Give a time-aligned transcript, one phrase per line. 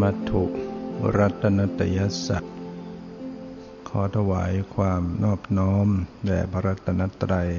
[0.00, 0.44] มัถุ
[1.16, 2.44] รัตนตยสัต
[3.88, 5.88] ขอถวายความนอบน้อม
[6.26, 7.50] แด่พระรัตนตรัย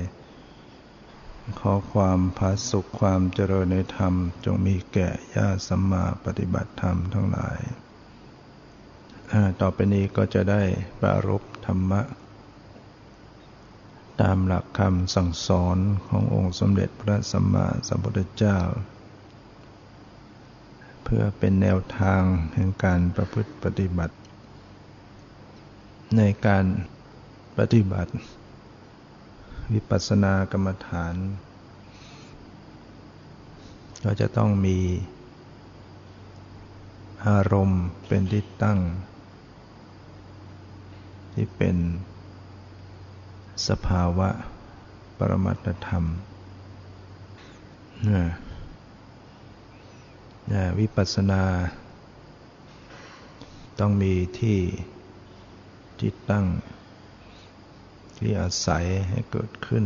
[1.60, 4.14] ขอความพาสุขความเจริญในธรรม
[4.46, 7.60] จงมีแก่ญาติสัมมาปฏิบัติธรรมทั้งหลาย
[9.62, 10.62] ต่อไปนี้ก็จะได้
[11.02, 12.02] ปรารบธรรมะ
[14.22, 18.60] ตามหลักคำสั่งสอนขององค์สมเด็จพระสัมมาสัมพุทธเจ้า
[21.14, 22.22] พื่อเป็นแนวทาง
[22.56, 24.16] แห่งการประพฤติปฏิบัติ
[26.18, 26.66] ในการ
[27.58, 28.12] ปฏิบัติ
[29.74, 31.16] วิปัสสนากรรมฐาน
[34.02, 34.78] เราจะต้องมี
[37.28, 38.80] อารมณ์เป็นที่ตั้ง
[41.34, 41.76] ที่เป็น
[43.68, 44.30] สภาวะ
[45.18, 46.06] ปรมัตธรรม
[48.14, 48.26] นะ
[50.80, 51.44] วิปัสสนา
[53.80, 54.60] ต้องมีที่
[56.02, 56.46] จิตตั้ง
[58.18, 59.86] ที่อาศัยให้เกิดขึ้น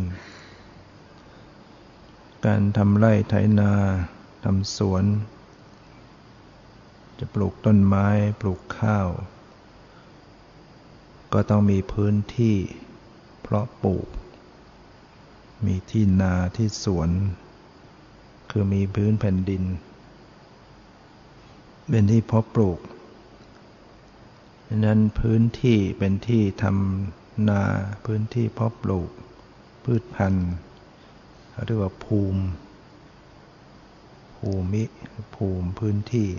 [2.46, 3.72] การทำไร่ไถนา
[4.44, 5.04] ทำสวน
[7.20, 8.08] จะปลูกต้นไม้
[8.42, 9.08] ปลูกข้าว
[11.34, 12.58] ก็ต้องมีพื้นที่
[13.42, 14.08] เพราะปลูก
[15.66, 17.10] มีที่นาที่สวน
[18.52, 19.64] คือมีพื้นแผ่นดิน
[21.90, 22.80] เป็นที่เพาะปลูก
[24.68, 27.62] ดังนั้นพื้นที่เป็นที่ทำนา
[28.06, 29.10] พื้นที่เพาะปลูก
[29.84, 30.52] พืชพันธุ์
[31.66, 32.42] เรียกว่าภูมิ
[34.38, 34.84] ภูมิ
[35.36, 36.32] ภูมิพื้นที่จ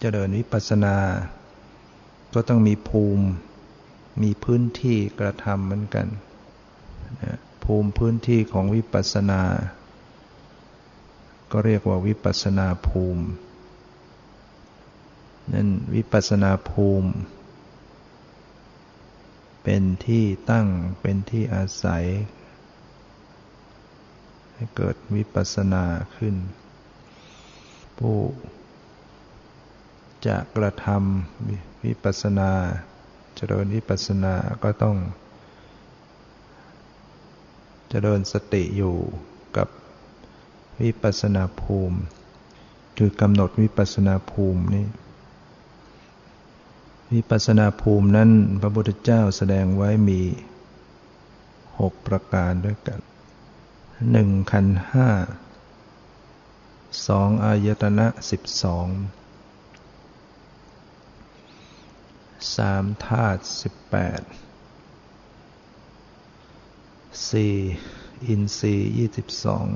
[0.00, 0.96] เจริญวิปัสสนา
[2.34, 3.24] ก็ต้องมีภูมิ
[4.22, 6.06] มีพื้นที่กระทำเหมือนกัน
[7.64, 9.42] ภูมิพื้นที่ของวิปัสสนา
[11.58, 13.24] ก็เรียกว่าวิปัสนาภูมิ
[15.52, 17.10] นั่นวิปัสนาภูมิ
[19.62, 20.68] เป็นที่ตั้ง
[21.00, 22.04] เป็นที่อาศัย
[24.54, 25.84] ให้เกิดวิปัสนา
[26.16, 26.34] ขึ้น
[27.98, 28.18] ผู้
[30.26, 32.50] จะกระทำวิปัสนา
[33.36, 34.96] เจริญวิปัสนาก็ต้อง
[37.90, 38.96] เจริญสติอยู่
[39.58, 39.68] กับ
[40.82, 41.98] วิปัสนาภูมิ
[42.98, 44.86] คือกำหนดวิปัสนาภูมินี่
[47.12, 50.20] วิปัสนาภูมินั้นพระพุทธเจ้าแสดงไว้มี
[51.80, 53.00] หกประการด้วยกัน
[54.12, 55.10] หนึ่งขันห้า
[57.06, 58.88] สองอายตนะสิบสอง
[62.56, 64.22] สามธาตุสิบแปด
[67.30, 67.54] สี่
[68.26, 69.66] อินทรีย์ยี่สิบสอง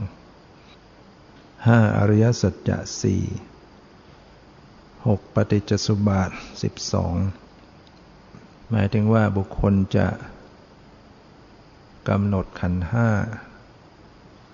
[1.67, 3.23] ห้าอริยสัจจะสี่
[5.07, 6.31] หกปฏิจจสุบาท
[6.63, 7.15] สิบสอง
[8.71, 10.09] หมายถึงว่าบุคคลจะ
[12.09, 13.09] กำหนดขันห้า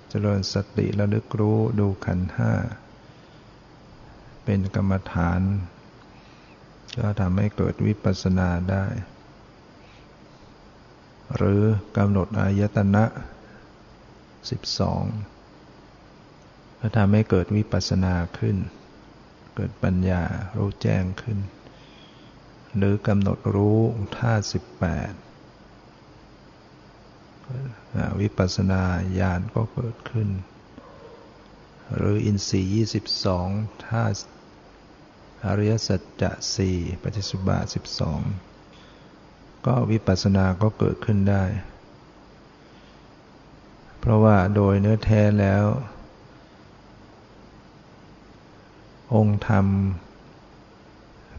[0.09, 2.53] เจริญสติระลึกรู้ดูขันห้า
[4.45, 5.41] เป็นกรรมฐาน
[6.99, 8.87] ก็ทำให้เกิดวิปัสสนาได้
[11.37, 11.63] หรือ
[11.97, 13.05] กำหนดอายตนะ
[14.51, 15.05] สิบสอง
[16.89, 18.57] ก็ทำให้เกิดวิปัสสนาขึ้น
[19.57, 20.23] เกิดปัญญา
[20.57, 21.39] รู้แจ้งขึ้น
[22.77, 23.81] หรือกำหนดรู้
[24.17, 25.13] ท่าสิบแปด
[28.21, 28.83] วิปัสสนา
[29.19, 30.29] ญาณก็เกิดขึ้น
[31.97, 33.49] หรืออินทรีย์ยี่สิบสอง
[33.87, 34.05] ท่า
[35.47, 38.21] อริยสัจจะสี่ปฏิสุบาสิบสอง
[39.67, 41.45] ก็วิปัสสนาก็เกิดขึ้นได้
[43.99, 45.67] เพราะว่าโดยเนื้อแท้แล้ว
[49.15, 49.67] องค์ธรรม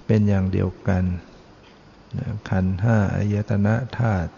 [0.05, 1.03] เป็นอย่างเดียวกัน
[2.49, 4.31] ขันห้าอายตนะธาตุ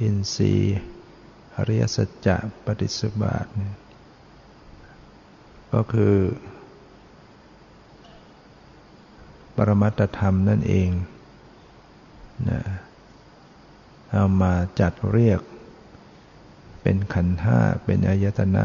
[0.00, 0.78] อินทรีย์
[1.56, 3.46] อริยสัจจะปฏิสบาท
[5.72, 6.16] ก็คือ
[9.56, 10.90] ปรมัตธรรมนั่นเอง
[12.48, 12.60] นะ
[14.12, 15.40] เอามาจัดเรียก
[16.82, 18.64] เป็นขันห้าเป็นอายตนะ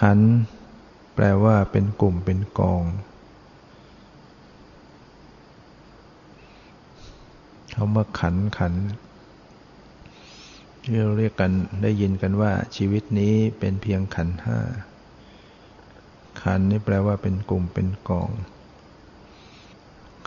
[0.00, 0.18] ขัน
[1.14, 2.82] แปลว่าเป็นกลุ่มเป็นกอง
[7.74, 8.74] คำว่าขันขัน
[10.82, 11.52] ที่เราเรียกกัน
[11.82, 14.58] ได้ยินกันว่า ชีวิตนี้เป็นเพียงขันห้า
[16.42, 18.30] ขันนี่แปลว่าเป็นกลุ่มเป็นกอง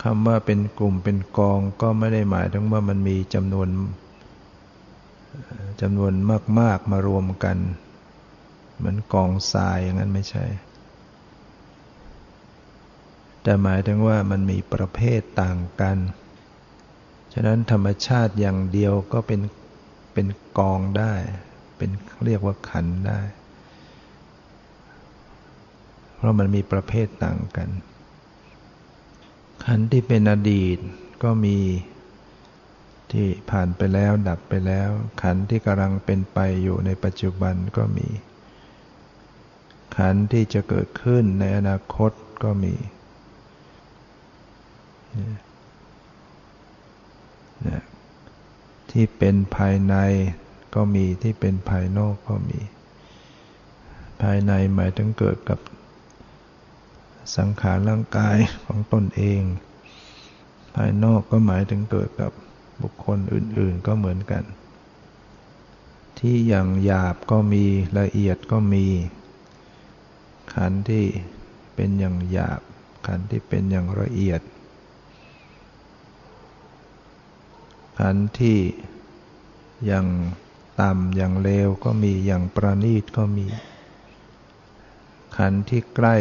[0.02, 3.68] คำว่าเป็นกลุ่มเป็นกองก็ไม่ได้หมายถึงว่ามันมีจำนวน
[5.80, 6.12] จำนวน
[6.58, 7.56] มาก ๆมารวมกัน
[8.80, 10.46] เหมือนกองทรายอย่างนั้นไม่ใช่
[13.42, 15.98] แต่หมายถึงว่ามันมีประเภทต่างกัน
[17.32, 19.40] ฉะนั้นธรรมชาติอย่างเดียวก็เป็น
[20.14, 20.26] เป็น
[20.58, 21.14] กองได้
[21.76, 21.90] เป็น
[22.24, 23.20] เรียกว่าขันได้
[26.16, 27.70] เพราะมันมีประเภทต่างกัน
[29.64, 30.78] ขันที่เป็นอดีต
[31.22, 31.58] ก็มี
[33.12, 34.90] ที่ผ่านไปแล้วดับไปแล้ว
[35.22, 38.08] ขันที่กำลังเป็นไปอยู่ในปัจจุบันก็มี
[39.96, 42.10] ขันที่จะเกิดขึ้นในอนาคต
[42.42, 42.74] ก็มี
[48.90, 49.94] ที่เป็นภายใน
[50.74, 52.60] ก็มีที่เป็นภายนอกก็มี
[54.22, 55.58] ภายในหมายถึงเกิดกับ
[57.36, 58.36] สังขารร่างกาย
[58.66, 59.42] ของตนเอง
[60.74, 62.32] ภายนอกก็หมายถึงเกิดกับ
[62.82, 64.44] บุคคลอื่น ๆ ก็เหมือนกัน
[66.18, 67.64] ที่อย่างหยาบก็มี
[67.98, 68.86] ละเอียดก็มี
[70.54, 71.04] ขันที่
[71.74, 72.60] เป็นอย่างหยาบ
[73.06, 74.40] ขันที่เป็นอย่างละเอียด
[77.98, 78.58] ขันที่
[79.86, 80.06] อย่าง
[80.80, 83.46] ต่ำอย่างเลวก็มีอย่างประณีตก็มี
[85.36, 86.16] ขันที่ใกล้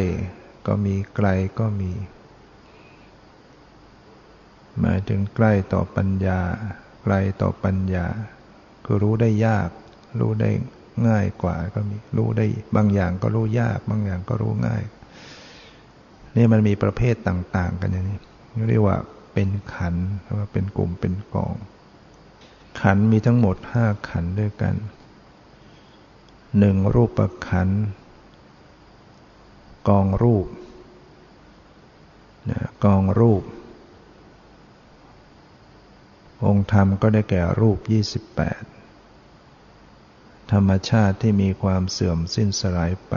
[0.67, 1.27] ก็มีไกล
[1.59, 1.91] ก็มี
[4.79, 6.39] หมายถึงใกล้ต่อปัญญา
[7.03, 8.05] ไกลต่อปัญญา
[8.85, 9.69] คือรู้ได้ยาก
[10.19, 10.51] รู้ได้
[11.07, 14.83] ง่ายกว่าก็มีรู้ได้ บางอย่างก็รู้ยาก บางอย่างก็รู้ง่าย
[16.35, 18.19] นี่มันมีประเภทต่าง ๆ กันอย่างนี้
[18.69, 18.97] เรียกว่า
[19.33, 19.95] เป็นขัน
[20.37, 21.55] ว่าเป็นกลุ่มเป็นกอง
[22.81, 24.75] ขันมีทั้งหมดห้าขันด้วยกัน
[26.59, 27.69] หนึ่งรูปปขัน
[29.89, 30.47] กองรูป
[32.85, 33.43] กองรูป
[36.45, 38.78] องค์ธรรมก็ได้แก่รูป 28
[40.51, 43.15] ธรรมชาติที่มีความเสื่อมสิ้นสลายไป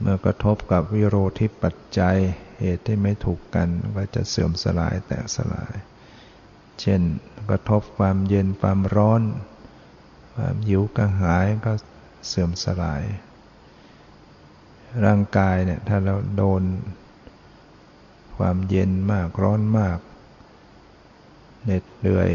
[0.00, 2.18] เมื่อกระทบกับวิโรธิปัจจัย
[2.60, 5.74] เหตุที่ไม่ถูกกันก็จะเสื่อมสลายแตกสลาย
[6.80, 7.00] เช่น
[7.50, 9.22] กระทบความเย็นความร้อน
[10.34, 11.72] ความหิวกระหายก็
[12.28, 13.02] เสื่อมสลาย
[15.04, 16.62] ร่างกายเนี่ยถ้าเราโดน
[18.36, 19.98] ความเย็นมากร้อนมาก
[21.64, 22.30] เหน็ดเหนื่อย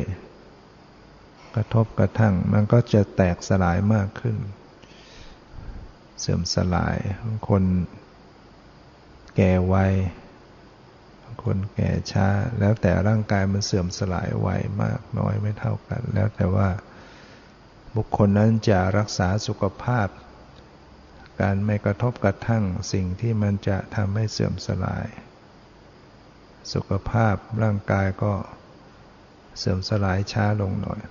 [1.56, 4.38] กระทบกระทั่ง มันก็จะแตกสลายมากขึ้น
[6.20, 6.98] เสื่อมสลาย
[7.50, 7.64] คน
[9.36, 9.76] แก่ไว
[11.44, 12.28] คนแก่ช้า
[12.60, 14.48] แล้วแต่ร่างกายมันเสื่อมสลายไว
[14.84, 16.70] มากน้อยไม่เท่ากัน แล้วแต่ว่า
[17.96, 20.08] บุคคลนั้นจะรักษาสุขภาพ
[21.42, 22.64] การไม่กระทบกระทั่ง
[22.94, 25.08] สิ่งที่มันจะทำให้เสื่อมสลาย
[26.74, 28.34] สุขภาพร่างกายก็
[29.58, 31.02] เสื่อมสลายช้าลงหน่อย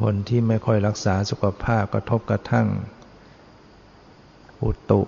[0.00, 2.68] คนที่ไม่ค่อยรักษาสุขภาพกระทบกระทั่ง
[4.62, 5.02] อุตุ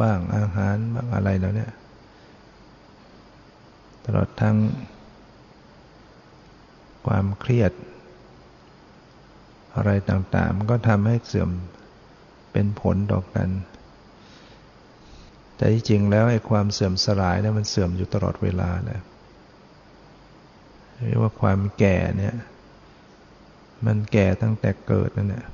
[0.00, 1.72] บ้างอาหารบ้างอะไรแล้วเนี่ย
[4.04, 4.56] ตลอดทั้ง
[7.06, 7.72] ความเครียด
[9.76, 11.50] อะไรต่างๆ มันก็ทำให้เสื่อม
[12.52, 13.48] เป็นผลต่อกัน
[15.56, 19.00] แต่ที่จริงแล้วไอ้ความเสื่อมสลายเนี่ยมันเสื่อมอยู่ตลอดเวลาแหละ
[21.08, 22.36] เรียกว่าความแก่เนี่ย
[23.84, 25.46] มันแก่ตั้งแต่เกิดนั่นแหละ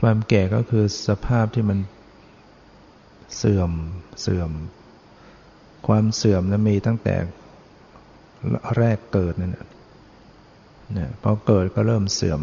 [0.00, 1.78] ความแก่ก็คือสภาพที่มัน
[3.36, 3.70] เสื่อม
[4.20, 4.50] เสื่อม
[5.86, 7.14] ความเสื่อมนั้นมีตั้งแต่
[8.76, 9.66] แรกเกิดนั่นแหละ
[10.92, 12.40] เนี่ยพอเกิดก็เริ่มเสื่อม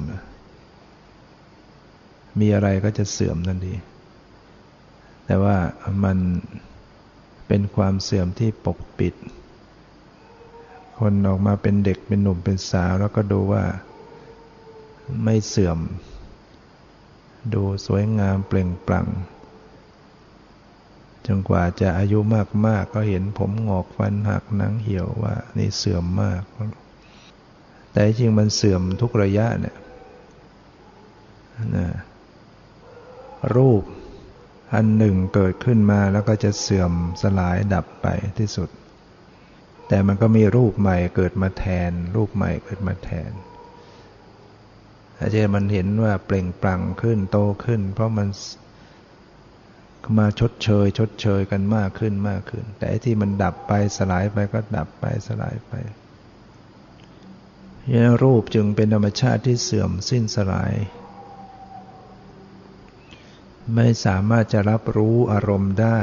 [2.39, 3.75] มีอะไรก็จะเสื่อมทันที
[5.25, 5.57] แต่ว่า
[6.03, 6.17] มัน
[7.47, 9.13] เป็นความเสื่อมที่ปกปิด
[10.99, 13.63] คนออกมาเป็นเด็กเป็นหนุ่มเป็นสาวแล้วก็ดูว่า
[15.23, 15.79] ไม่เสื่อม
[17.53, 19.07] ดูสวยงามเปล่งปลั่ง
[21.25, 22.19] จนกว่าจะอายุ
[22.65, 26.41] มาก ๆ ก็เห็นผมงอกฟันหักหนังเหี่ยวว่า นี่เสื่อมมาก
[27.91, 29.77] แต่จริงมันเสื่อมทุกระยะเนี่ย
[31.75, 31.87] นะ
[33.55, 33.83] รูป
[34.73, 38.07] อันหนึ่งเกิดขึ้นมาแล้วก็จะเสื่อมสลายดับไป
[38.39, 38.69] ที่สุด
[39.87, 43.31] แต่มันก็มีรูปใหม่เกิดมาแทน รูปใหม่เกิดมาแทน
[45.19, 48.27] อาจจะมันเห็นว่าเปล่งปลั่งขึ้นโตขึ้น เพราะมัน
[50.17, 55.73] มาชดเชย ชดเชยกันมากขึ้นมากขึ้น แต่ที่มันดับไปสลายไปก็ดับไปสลายไป
[57.91, 60.73] นี่รูปจึงเป็นธรรมชาติที่เสื่อมสิ้นสลาย
[63.75, 65.99] ไม่สามารถจะรับรู้อารมณ์ได้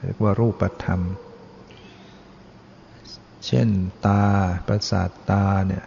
[0.00, 1.00] เรียกว่ารูปธรรม
[3.46, 3.68] เช่น
[4.06, 4.24] ตา
[4.66, 5.84] ประสาทตาเนี่ย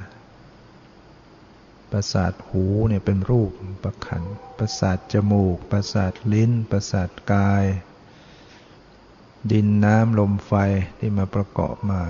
[1.94, 3.52] ประสาทหูเนี่ยเป็นรูป
[3.84, 4.24] ประขัน
[4.58, 7.66] ประสาทจมูก ประสาทลิ้น ประสาทกาย
[9.52, 10.54] ดินน้ำลมไฟ
[11.00, 12.02] ที่มาประกอบมา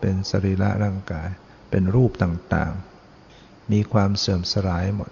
[0.00, 1.28] เป็นสรีระร่างกาย
[1.70, 5.10] เป็นรูปต่างๆ มีความเสื่อมสลายหมด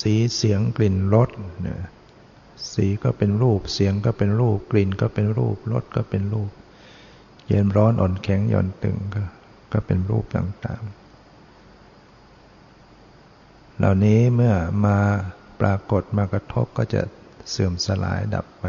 [0.00, 1.30] สีเสียงกลิ่นรส
[1.62, 1.80] เนี่ย
[2.72, 6.50] สีก็เป็นรูป เสียงก็เป็นรูป กลิ่นก็เป็นรูป รสก็เป็นรูป
[7.46, 9.22] เย็นร้อนอ่อนแข็งหย่อนตึงก็
[9.72, 11.07] ก็เป็นรูปต่างๆ
[13.78, 14.54] เหล่านี้เมื่อ
[14.86, 14.98] มา
[15.60, 17.02] ปรากฏมากระทบก็จะ
[17.50, 18.64] เสื่อมสลายดับไป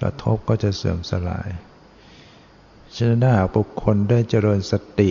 [0.00, 1.48] กระทบก็จะเสื่อมสลาย
[2.94, 5.10] ฉะนั้นถ้าบุคคลได้เจริญสติ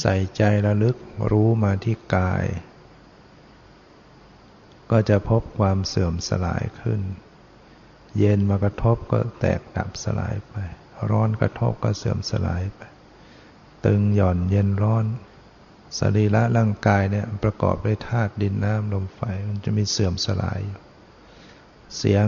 [0.00, 0.96] ใส่ใจระลึก
[1.30, 2.44] รู้มาที่กาย
[4.90, 7.00] ก็จะพบความเสื่อมสลายขึ้น
[8.18, 10.54] เย็นมากระทบก็แตกดับสลายไป
[11.10, 12.80] ร้อนกระทบก็เสื่อมสลายไป
[13.84, 15.04] ตึงหย่อนเย็นร้อน
[15.98, 20.80] สรีระร่างกายเนี่ยประกอบด้วยธาตุดินน้ำลมไฟมันจะมีเสื่อมสลายอยู่
[21.96, 22.26] เสียง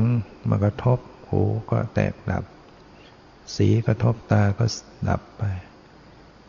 [0.48, 0.98] มากระทบ
[1.28, 2.44] หูก็แตกดับ
[3.56, 4.64] สีกระทบตาก็
[5.08, 5.42] ดับไป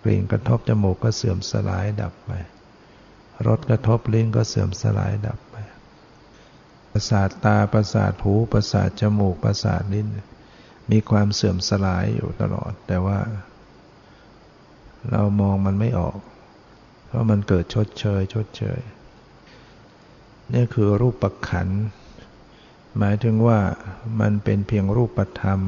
[0.04, 2.32] กลิ่นกระทบจมูกก็เสื่อมสลายดับไป
[3.48, 5.56] รสกระทบลิ้นก็เสื่อมสลายดับไป
[6.92, 10.08] ประสาทตาประสาทหูประสาทจมูกประสาทลิ้น
[10.92, 13.20] มีความเสื่อมสลายอยู่ตลอด แต่ว่า
[15.12, 16.18] เรามองมันไม่ออก
[17.08, 18.80] เพราะมันเกิดชดเชย ชดเชย
[20.54, 21.68] นี่คือรูปประขัน
[22.98, 23.60] หมายถึงว่า
[24.22, 25.60] มันเป็นเพียงรูปธรรม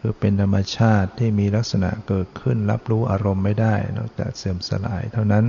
[0.00, 5.44] คือเป็นธรรมชาติที่มีลักษณะเกิดขึ้นรับรู้อารมณ์ไม่ได้ นอกจากเสื่อมสลาย เท่านั้น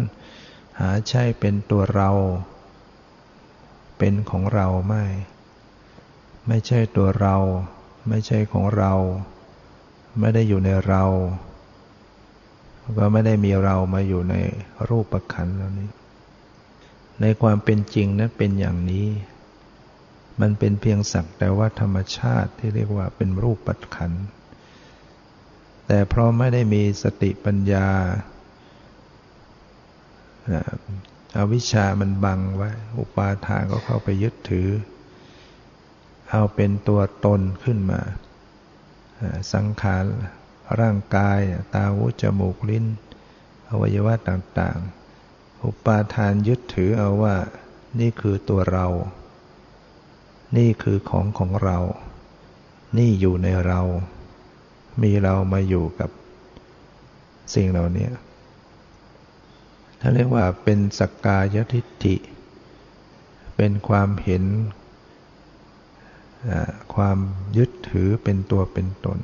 [0.79, 2.11] หาใช่เป็นตัวเรา
[3.97, 5.05] เป็นของเราไม่
[6.47, 7.35] ไม่ใช่ตัวเรา
[8.09, 8.93] ไม่ใช่ของเรา
[10.19, 11.03] ไม่ได้อยู่ในเรา
[12.97, 14.35] ก็ไม่ได้มีเรามาอยู่ใน
[14.89, 15.89] รูปประคันแล้วนี้
[17.21, 19.07] ในความเป็นจริงนะเป็นอย่างนี้
[20.41, 24.11] มันเป็นเพียงสักแต่ว่าธรรมชาติที่เรียกว่าเป็นรูปปัจขัน
[25.87, 27.87] แต่เพราะไม่ได้มีสติปัญญา
[31.37, 34.69] อาวิชชามันบังไว้ อุปาทานก็เข้าไปยึดถือ
[36.29, 38.01] เอาเป็นตัวตนขึ้นมา
[39.53, 40.05] สังขาร
[40.79, 41.39] ร่างกาย
[41.73, 42.85] ตาหูจมูกลิ้น
[43.69, 47.35] อวัยวะต่างๆ อุปาทานยึดถือเอาว่า
[47.99, 48.87] นี่คือตัวเรา
[50.57, 51.77] นี่คือของของเรา
[52.97, 53.81] นี่อยู่ในเรา
[55.01, 56.09] มีเรามาอยู่กับ
[57.55, 58.09] สิ่งเหล่านี้
[59.99, 62.15] ถ้าเรียกว่าเป็นสักกายทิฏฐิ
[63.55, 64.43] เป็นความเห็น
[66.95, 67.17] ความ
[67.57, 69.19] ยึดถือเป็นตัวเป็นตน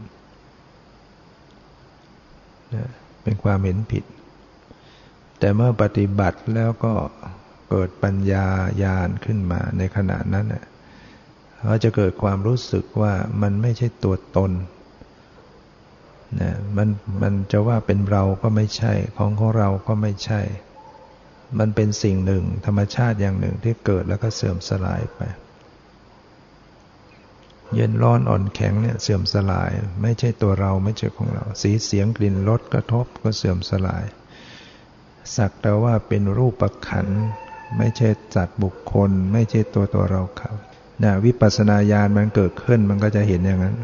[3.24, 4.04] เป็นความเห็นผิด
[5.40, 6.94] แต่เมื่อปฏิบัติแล้วก็
[7.70, 8.46] เกิดปัญญา
[8.84, 10.46] ญาณขึ้นมาในขณะนั้น
[11.66, 14.52] เขาจะเกิดความรู้สึกว่ามันไม่ใช่ตัวตน
[16.40, 16.90] นะมัน
[17.22, 20.42] มันจะว่าเป็นเราก็ไม่ใช่ ของของเราก็ไม่ใช่
[21.60, 25.22] มันเป็นสิ่งหนึ่ง ธรรมชาติอย่างหนึ่งที่เกิดแล้วก็เสื่อมสลายไป
[27.76, 34.06] เย็นร้อนอ่อนแข็งเนี่ยเสื่อมสลาย ไม่ใช่ตัวเราไม่ใช่ของเรา สีเสียงกลิ่นรสกระทบก็เสื่อมสลาย
[35.36, 37.08] สักแต่ว่าเป็นรูปประขัน
[37.78, 40.52] ไม่ใช่จัดบุคคล ไม่ใช่ตัวตัวเราเขา
[41.04, 43.76] นะวิปัสสนาญาณมันเกิดขึ้นมันก็จะเห็นอย่างนั้น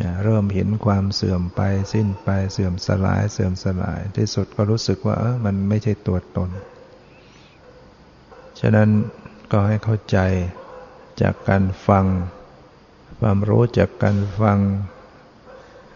[0.00, 1.60] นะเริ่มเห็นความเสื่อมไป
[1.92, 6.50] สิ้นไปเสื่อมสลาย เสื่อมสลาย ที่สุดก็รู้สึกว่าเออมันไม่ใช่ตัวตน
[8.60, 8.88] ฉะนั้น
[9.52, 10.18] ก็ให้เข้าใจ
[11.22, 12.06] จากการฟัง
[13.20, 14.58] ความรู้จากการฟัง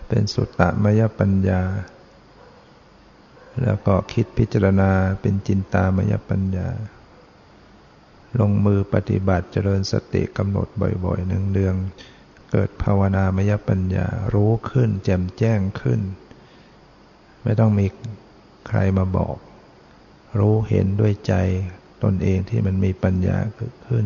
[0.08, 1.62] เป็นสุตตมยปัญญา
[3.62, 6.68] แล้วก็คิดพิจารณาเป็นจินตามยปัญญา
[8.40, 10.68] ลงมือปฏิบัติเจริญสติกำหนด
[11.04, 11.74] บ่อยๆหนึ่งเดือง
[12.50, 16.00] เกิดภาวนามยปัญญารู้ขึ้น แจ่มแจ้งขึ้น
[17.42, 17.86] ไม่ต้องมี
[18.68, 19.36] ใครมาบอก
[20.38, 21.34] รู้เห็นด้วยใจ
[22.02, 24.04] ตนเองที่มันมีปัญญาเกิดขึ้น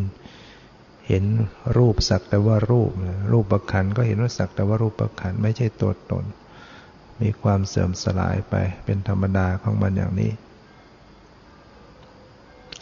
[1.07, 1.23] เห็น
[1.77, 2.91] รูปสักแต่ว่ารูป
[3.31, 6.25] รูปประคันก็เห็นว่าสักแต่ว่ารูปประคันไม่ใช่ตัวตน
[7.21, 8.55] มีความเสื่อมสลายไป
[8.85, 10.31] เป็นธรรมดาของมันอย่างนี้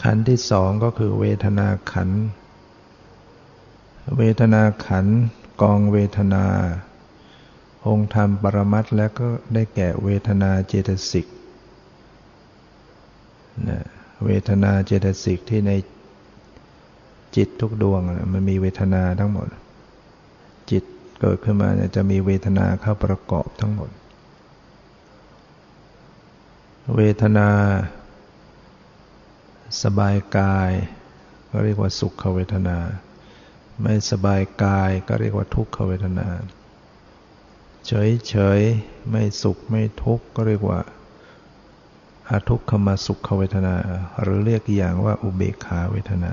[0.03, 2.09] ขันที่สองก็คือเวทนาขัน
[4.17, 5.07] เวทนาขัน
[5.61, 6.45] กองเวทนา
[7.87, 11.27] องค์ธรรมปรมัตและก็ได้แก่เวทนาเจตสิก
[14.25, 15.71] เวทนาเจตสิกที่ใน
[17.35, 18.01] จิตทุกดวง
[18.33, 19.47] มันมีเวทนาทั้งหมด
[20.71, 20.83] จิต
[21.19, 23.89] เกิดขึ้นมาจะมีเวทนาเข้าประกอบทั้งหมด
[26.95, 27.49] เวทนา
[29.83, 30.71] สบายกาย
[31.49, 32.77] ก็เรียกว่าสุขเวทนา
[33.81, 36.27] ไม่สบายกายก็เรียกว่าทุกขเวทนา
[37.87, 38.61] เฉยเฉย
[39.09, 40.79] ไม่สุขไม่ทุกข์ก็เรียกว่า
[42.29, 43.75] อาทุกขมาสุขเวทนา
[44.21, 46.31] หรือเรียกอย่างว่าอุเบกขาเวทนา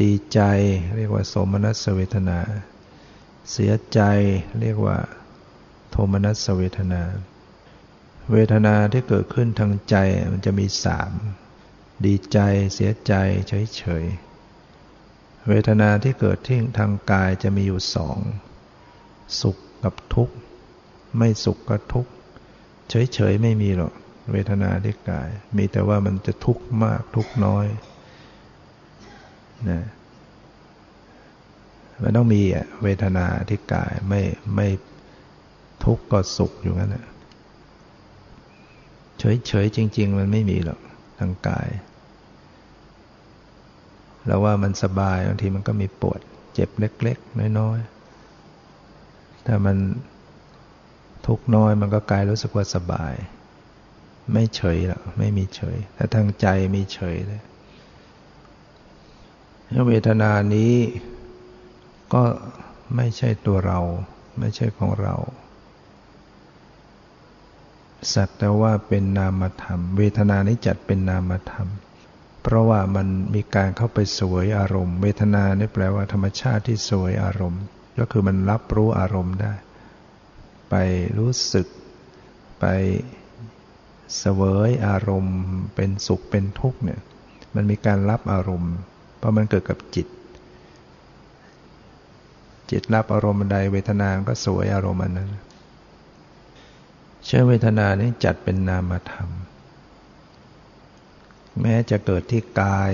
[0.00, 0.40] ดีใจ
[0.96, 2.38] เรียกว่าโสมนัสเวทนา
[3.50, 4.00] เสียใจ
[4.60, 4.96] เรียกว่า
[5.90, 7.02] โทมนัสเวทนา
[8.32, 9.96] เวทนาที่เกิดขึ้นทางใจ
[10.32, 11.12] มันจะมีสาม
[12.06, 12.38] ดีใจ
[12.74, 13.14] เสียใจ
[13.48, 14.04] เฉยเฉย
[15.48, 18.18] เวทนาที่เกิดที่ทางกายจะมีอยู่สอง
[19.40, 20.34] สุขกับทุกข์
[21.18, 22.10] ไม่สุขก็ทุกข์
[22.90, 23.92] เฉยเฉยไม่มีหรอก
[24.32, 27.66] เวทนาที่กาย มีแต่ว่ามันจะทุกข์มากทุกข์น้อย
[29.70, 29.80] นะ
[32.02, 34.22] มันต้องมีอะเวทนาที่กายไม่
[34.54, 34.68] ไม่
[35.84, 37.06] ทุกข์ก็สุขอยู่งั้นนะ
[39.18, 40.80] เฉยเฉยจริง ๆ มันไม่มีหรอก
[41.18, 41.68] ทางกาย
[44.26, 46.20] เราว่ามันสบายบางทีมันก็มีปวด
[46.54, 49.76] เจ็บเล็ก ๆ น้อยๆถ้ามัน
[51.26, 53.14] ทุกน้อยมันก็กลายรู้สึกว่าสบาย
[54.32, 57.42] ไม่เฉยหรอกไม่มีเฉยแต่ทางใจมีเฉยเลย
[59.86, 60.74] เวทนานี้
[62.14, 62.22] ก็
[62.96, 63.80] ไม่ใช่ตัวเรา
[64.38, 65.14] ไม่ใช่ของเรา
[68.14, 71.68] สักแต่ว่าเป็นนามธรรม เวทนานี้จัดเป็นนามธรรม
[72.42, 77.62] เพราะว่ามันมีการเข้าไปสวยอารมณ์ เวทนานี่แปลว่าธรรมชาติที่สวยอารมณ์
[77.98, 79.52] ก็คือมันรับรู้อารมณ์ได้
[80.70, 80.74] ไป
[81.18, 81.66] รู้สึก
[82.60, 82.64] ไป
[84.18, 85.38] เสวยอารมณ์
[85.74, 87.00] เป็นสุขเป็นทุกข์เนี่ย
[87.54, 88.74] มันมีการรับอารมณ์
[89.24, 90.06] ราะมันเกิดกับจิต
[92.70, 95.30] จิตรับอารมณ์ใดเวทนาก็สวยอารมณ์นั้น
[97.24, 99.28] เชื่อเวทนานี้จัดเป็นนามธรรม
[101.60, 102.92] แม้จะเกิดที่กาย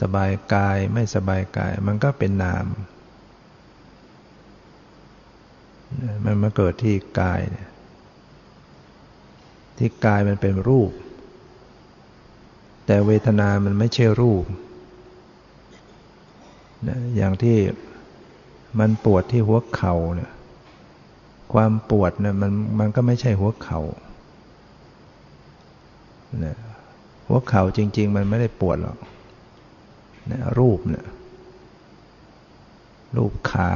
[0.00, 2.66] สบายกายไม่สบายกาย มันก็เป็นนาม
[6.24, 7.70] มันมาเกิดที่กายเนี่ย
[9.78, 10.90] ที่กายมันเป็นรูป
[12.86, 14.44] แต่เวทนามันไม่ใช่รูป
[16.88, 17.56] นะอย่างที่
[18.78, 20.32] มันปวดที่หัวเข่าเนี่ย
[21.52, 23.82] ความปวดเนี่ยมันมันก็ไม่ใช่หัวเขา่า
[26.44, 26.56] นะ
[27.26, 28.98] หัวเข่าจริง ๆ มันไม่ได้ปวดหรอก
[30.30, 31.06] นะรูปเนี่ย
[33.16, 33.70] รูปขา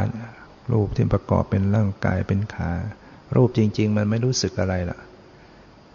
[0.73, 2.71] รูปที่ประกอบเป็นร่างกายเป็นขา
[3.37, 4.99] รูปจริง ๆ มันไม่รู้สึกอะไรล่ะ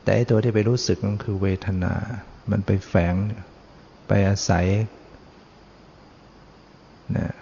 [0.03, 1.93] แต่ตัวที่ไปรู้สึกมันคือเวทนา
[2.51, 3.15] มันไปแฝง
[4.07, 4.67] ไปอาศัย
[7.17, 7.33] นะ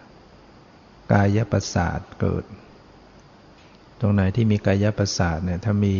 [1.11, 2.43] กายประสาทเกิด
[3.99, 5.97] ตรงไหนที่มีกายประสาทเนี่ยถ้ามี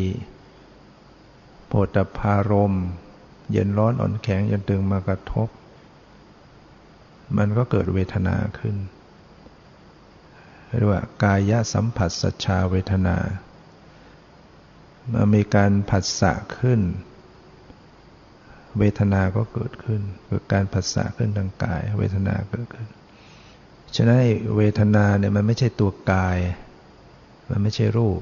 [1.67, 2.75] โพธพารม
[3.51, 5.49] เย็นร้อนอ่อนแข็งยันตึงมากระทบ
[7.37, 8.75] มันก็เกิดเวทนาขึ้น
[10.77, 13.17] เรียกว่ากายสัมผัสสัชาเวทนา
[15.11, 16.79] มื่อมีการผัสสะขึ้น
[18.79, 22.87] เวทนาก็เกิดขึ้น เกิดการผัสสะขึ้นทางกาย เวทนาเกิดขึ้น
[23.95, 24.19] ฉะนั้น
[24.57, 26.37] เวทนาเนี่ยมันไม่ใช่ตัวกาย
[27.49, 28.21] มันไม่ใช่รูป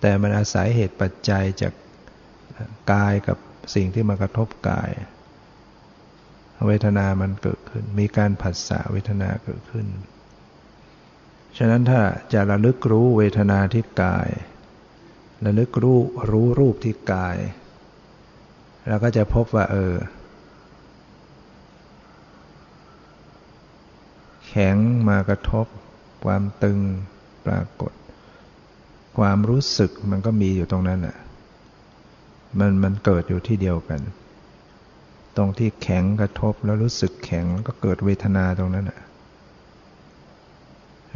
[0.00, 1.72] แต่มันอาศัยเหตุปัจจัยจาก
[2.92, 3.38] กายกับ
[3.74, 4.90] สิ่งที่มากระทบกาย
[6.66, 9.86] เวทนามันเกิดขึ้น มีการผัสสะเวทนาเกิดขึ้น
[11.58, 12.00] ฉะนั้นถ้า
[12.32, 14.28] จะระลึกรู้เวทนาที่กาย
[15.44, 15.98] ระลึกรู้
[16.30, 17.36] รู้รูปที่กาย
[18.88, 19.94] เราก็จะพบว่า เออ
[24.46, 24.76] แข็ง
[25.08, 25.66] มากระทบ
[26.24, 26.78] ความตึง
[27.46, 27.92] ปรากฏ
[29.18, 31.16] ความรู้สึกมันก็มีอยู่ตรงนั้นอะ
[32.58, 34.00] มันมันเกิดอยู่ที่เดียวกัน
[35.36, 39.00] ตรงที่แข็งกระทบแล้วรู้สึกแข็งก็เกิดเวทนาตรงนั้นอะ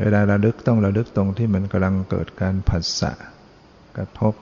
[0.01, 3.13] เวลาระลึกต้องระลึกตรงที่มันกำลังเกิดการผัสสะ
[3.97, 4.35] กระทบ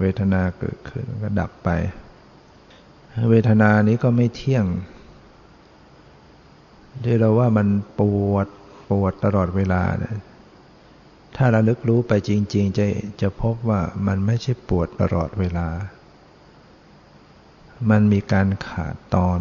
[0.00, 1.70] เวทนาเกิดขึ้นก็ดับไป
[3.30, 4.66] เวทนานี้ก็ไม่เที่ยง
[7.04, 8.46] ที่เราว่ามันปวด
[8.90, 10.16] ปวดตลอดเวลาเนี่ย
[11.36, 12.86] ถ้าระลึกรู้ไปจริง ๆ จะ
[13.20, 15.68] จะพบว่ามันไม่ใช่ปวดตลอดเวลา
[17.90, 19.40] มันมีการขาดตอน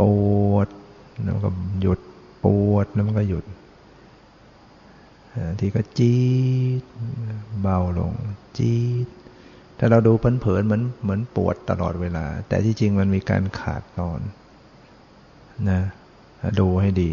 [0.00, 0.02] ป
[0.52, 0.68] วด
[1.22, 2.00] แล้วก็หยุด
[2.44, 3.44] ปวดแล้วมันก็หยุด
[5.58, 6.22] ทีก็จี๊
[6.80, 6.82] ด
[7.60, 8.14] เบาลง
[8.56, 9.08] จี๊ด
[9.78, 14.20] ถ้าเราดูเพลินๆเหมือนเหมือนปวดตลอดเวลา แต่ที่จริงมันมีการขาดตอน
[15.70, 15.80] นะ
[16.60, 17.12] ดูให้ดี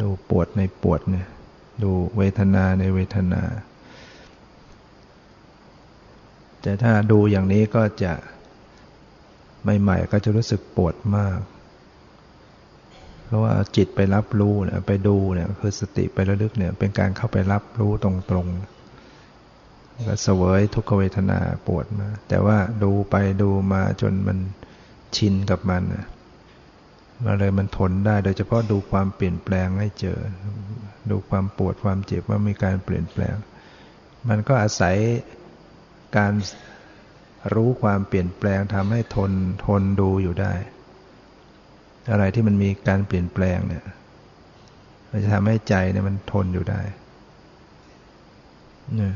[0.00, 1.26] ดูปวดในปวดเนี่ย
[1.82, 3.42] ดูเวทนาในเวทนา
[6.62, 8.12] แต่ถ้าดูอย่างนี้ก็จะ
[9.62, 11.38] ใหม่ๆก็จะรู้สึกปวดมาก
[13.24, 18.77] เพราะว่าจิตไปรับรู้เนี่ยไปดูเนี่ยคือสติไประลึกเนี่ยเป็นการเข้าไปรับรู้ตรงๆ
[20.06, 24.38] ก็เสวยทุกขเวทนาปวดมา แต่ว่าดูไปดูมาจนมัน
[25.16, 25.82] ชินกับมัน
[27.24, 30.18] มาเลยมันทนได้ โดยเฉพาะดูความเปลี่ยนแปลงให้เจอ
[31.10, 33.36] ดูความปวดความเจ็บว่ามีการเปลี่ยนแปลง
[34.28, 34.96] มันก็อาศัย
[36.16, 36.32] การ
[37.54, 39.32] รู้ความเปลี่ยนแปลงทำให้ทน
[39.66, 40.52] ทนดูอยู่ได้
[42.10, 43.84] อะไรที่มันมีการเปลี่ยนแปลงเนี่ย
[45.10, 46.80] มันจะทำให้ใจเนี่ยมันทนอยู่ได้
[48.96, 49.14] เนี่ย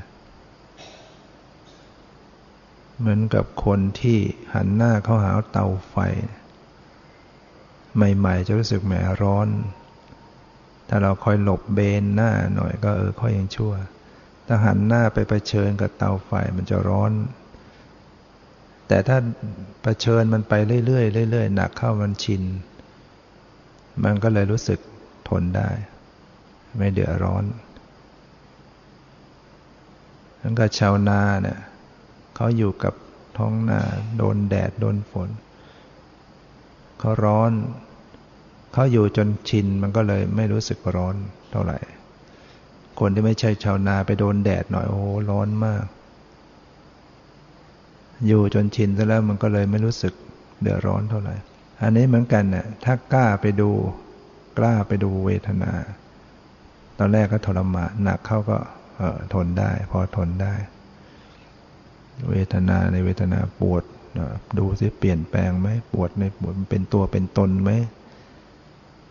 [3.02, 4.18] เหมือนกับคนที่
[4.54, 5.96] หันหน้าเข้าหาเตาไฟ
[7.96, 9.48] ใหม่ๆ จะรู้สึกแหมร้อน
[10.88, 13.72] ถ้าเราคอยหลบเบนหน้าหน่อยก็เออค่อยยังชั่ว
[14.46, 17.12] ถ้าหันหน้าไปไปเชิญกับเตาไฟมันจะร้อน
[18.88, 19.18] แต่ถ้า
[19.82, 20.52] เผชิญมันไป
[20.86, 22.42] เรื่อยๆเรื่อยๆหนักเข้ามันชิน
[24.04, 24.78] มันก็เลยรู้สึก
[25.28, 25.68] ทนได้
[26.76, 27.44] ไม่เดือดร้อน
[30.40, 31.58] ทั้งกับชาวนาเนี่ย
[32.36, 32.94] เขาอยู่กับ
[33.38, 33.80] ท้องนา
[34.16, 35.28] โดนแดดโดนฝน
[36.98, 37.52] เขาร้อน
[38.72, 41.14] เขาอยู่จนชินมันก็เลยไม่รู้สึกร้อน
[41.50, 41.78] เท่าไหร่
[43.00, 45.84] คนที่ไม่ใช่ชาวนาไปโดนแดดหน่อยโอ้ร้อนมาก
[48.26, 50.14] อยู่จนชินซะแล้วมันก็เลยไม่รู้สึก
[50.62, 51.34] เดือดร้อนเท่าไหร่
[51.82, 53.70] อันนี้เหมือนกันน่ะถ้ากล้าไปดู
[54.58, 55.72] กล้าไปดูเวทนา
[56.98, 58.58] ตอนแรกก็ทรมานหนักเข้าก็
[59.34, 60.54] ทนได้ พอทนได้
[62.30, 63.82] เวทนาในเวทนาปวด
[64.58, 67.70] ดูสิเปลี่ยนแปลงไหมปวดในปวดเป็นตัวเป็นตนไหม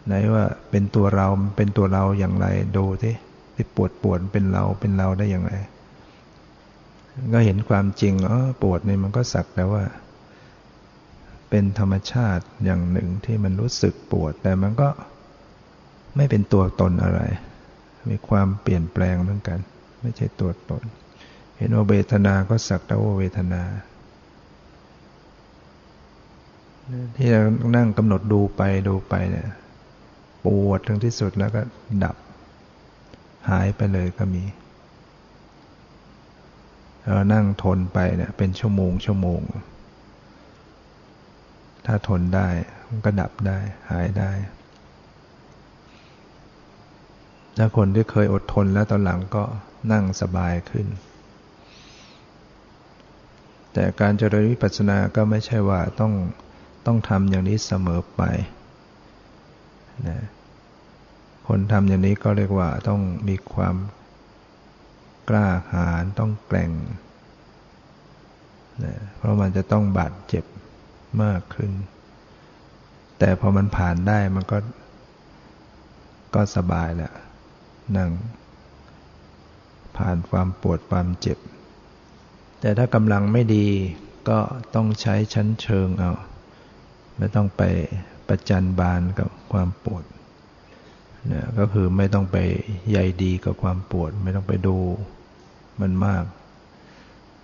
[0.08, 2.48] ไหนว่าเป็นตัวเราเป็นตัวเราอย่างไร
[2.78, 3.12] ดูสิ
[3.56, 5.54] ที่ปวดปวดเป็นเราเป็นเราได้อย่างไร
[7.34, 9.84] ก็เห็นความจริงอ๋อปวดนี่มันก็สักแต่ว่า
[11.50, 14.90] เป็นธรรมชาติอย่างหนึ่งที่มันรู้สึกปวด แต่มันก็
[16.16, 17.22] ไม่เป็นตัวตนอะไร
[18.10, 19.60] มีความเปลี่ยนแปลงเหมือนกัน
[20.02, 20.84] ไม่ใช่ตัวตน
[21.62, 23.64] เห็นว่าเวทนาก็สักแต่ว่าเวทนา
[27.16, 27.42] ที่เรา
[27.78, 29.50] นั่งกำหนดดูไปดูไปเนี่ย
[30.44, 31.62] ปวดถึงที่สุดแล้วก็
[32.04, 32.16] ดับ
[33.50, 34.44] หายไปเลยก็มี
[37.04, 39.42] เรานั่งทนไปเนี่ยเป็นชั่วโมงชั่วโมง
[41.86, 42.48] ถ้าทนได้
[42.88, 43.58] มันก็ดับได้
[43.90, 44.32] หายได้
[47.58, 49.44] ถ้าคนที่เคยอดทนแล้วตอนหลังก็
[49.92, 50.88] นั่งสบายขึ้น
[53.74, 56.14] แต่การเจริญวิปัสสนาก็ไม่ใช่ว่าต้อง
[56.86, 58.22] ต้องทำอย่างนี้เสมอไป
[60.08, 60.20] นะ
[61.48, 63.76] คนทำอย่างนี้ก็เรียกว่าต้องมีความ
[65.30, 66.72] กล้าหาญต้องแกร่ง
[68.84, 70.46] นะเพราะมันจะต้องบาดเจ็บ
[71.24, 71.72] มากขึ้น
[73.20, 74.58] แต่พอมันผ่านได้มันก็
[76.36, 77.12] ก็สบายแหละ
[77.98, 78.12] นั่ง
[79.98, 81.38] ผ่านความปวดความเจ็บ
[82.62, 83.68] แต่ถ้ากำลังไม่ดี
[84.30, 84.40] ก็
[84.76, 86.12] ต้องใช้ชั้นเชิงเอา
[87.18, 87.62] ไม่ต้องไป
[88.28, 90.04] ประจันบานกับความปวด
[91.32, 92.38] นี่ยก็คือไม่ต้องไป
[92.92, 94.78] ใยดีกับความปวด ไม่ต้องไปดู
[95.82, 96.24] มันมาก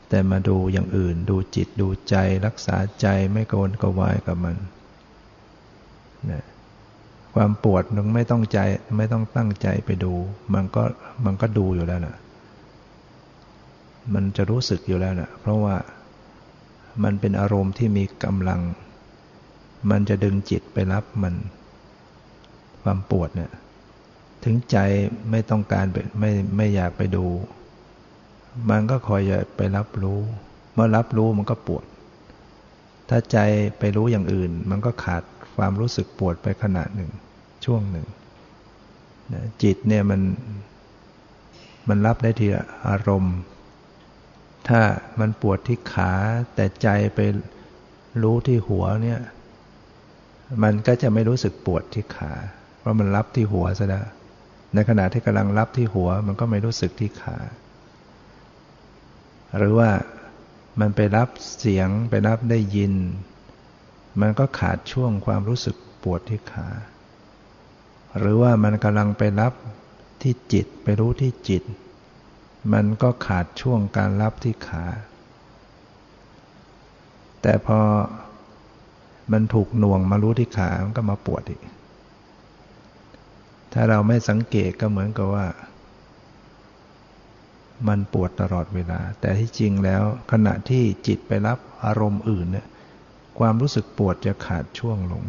[0.10, 4.56] แต่มาดูอย่างอื่น ดูจิตดูใจรักษาใจไม่โกนกวายกับมัน
[6.32, 6.44] นะ
[7.36, 8.60] ความปวดนึงไม่ต้องใจ
[8.98, 10.14] ไม่ต้องตั้งใจไปดู
[10.54, 10.84] มันก็
[11.26, 12.16] มันก็ดูอยู่แล้วนะ
[14.14, 15.76] มันจะรู้สึกอยู่แล้วนะเพราะว่า
[17.04, 18.62] มันเป็นอารมณ์ที่มีกำลัง
[19.92, 21.36] มันจะดึงจิตไปรับมัน
[22.84, 23.52] ความปวดเนี่ย
[24.44, 24.78] ถึงใจ
[25.32, 25.86] ไม่ต้องการ
[26.20, 27.26] ไม่ไม่อยากไปดู
[28.70, 30.20] มันก็คอยจะไปรับรู้
[30.74, 31.86] เมื่อรับรู้มันก็ปวด
[33.10, 33.38] ถ้าใจ
[33.80, 35.24] ไปรู้อย่างอื่น มันก็ขาด
[35.56, 37.12] ความรู้สึกปวดไปขณะหนึ่ง
[37.66, 38.08] ช่วงหนึ่ง
[39.64, 40.22] จิตเนี่ยมัน
[41.90, 42.48] มันรับได้ที
[42.90, 43.36] อารมณ์
[44.68, 44.82] ถ้า
[45.20, 46.12] มันปวดที่ขา
[46.56, 47.20] แต่ใจไป
[48.22, 49.20] รู้ที่หัวเนี่ย
[50.64, 52.32] มันก็จะไม่รู้สึกปวดที่ขา
[52.80, 54.08] เพราะมันรับที่หัวซะแล้ว
[54.74, 57.38] ในขณะที่กำลังรับที่หัว มันก็ไม่รู้สึกที่ขา
[59.58, 59.90] หรือว่า
[60.80, 62.94] มันไปรับเสียงไปรับได้ยิน
[64.22, 66.68] มันก็ขาดช่วงความรู้สึกปวดที่ขา
[68.20, 69.54] หรือว่ามันกำลังไปรับ
[70.22, 71.64] ที่จิตไปรู้ที่จิต
[72.74, 74.84] มันก็ขาดช่วงการรับที่ขา
[77.42, 77.80] แต่พอ
[79.32, 81.62] มันถูกหน่วงมารู้ที่ขา มันก็มาปวดอีก
[83.74, 85.48] ถ้าเราไม่สังเกตก็เหมือนกับว่า
[87.88, 92.68] มันปวดตลอดเวลา แต่ที่จริงแล้วขณะที่จิตไปรับอารมณ์อื่นเนี่ย
[93.40, 95.24] ความรู้สึกปวดจะขาดช่วงลง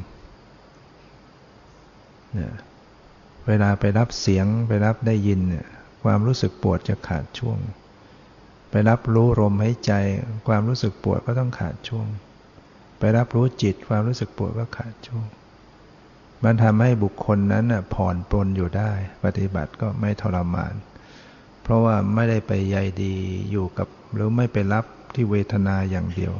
[2.34, 2.52] เนี่ย
[3.46, 5.66] เวลาไปรับเสียงไปรับได้ยินเนี่ย
[6.10, 7.58] ความรู้สึกปวดจะขาดช่วง
[8.70, 9.92] ไปรับรู้ลมหายใจ
[10.48, 12.06] ความรู้สึกปวดก็ต้องขาดช่วง
[12.98, 15.26] ไปรับรู้จิตความรู้สึกปวดก็ขาดช่วง
[16.44, 18.92] มันทำให้บุคคลนั้นน่ะผ่อนปลนอยู่ได้
[19.24, 20.74] ปฏิบัติก็ไม่ทรมาน
[21.62, 23.14] เพราะว่าไม่ได้ไปใยดี
[23.50, 26.32] อยู่กับหรือไม่ไปรับที่เวทนาอย่างเดียว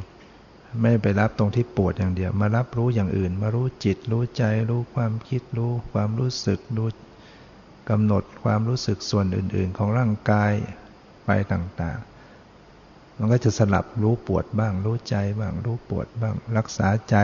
[0.81, 6.89] ไม่ไปรับตรงที่ปวดอย่างเดียว มารับรู้อย่างอื่น มารู้จิต รู้ใจ รู้ความคิด รู้ความรู้สึก รู้
[7.89, 10.53] กำหนดความรู้สึกส่วนอื่น ๆ ของร่างกาย
[11.25, 17.15] ไปต่างๆ มันก็จะสลับรู้ปวดบ้าง รู้ใจบ้าง รู้ปวดบ้าง รักษาใจ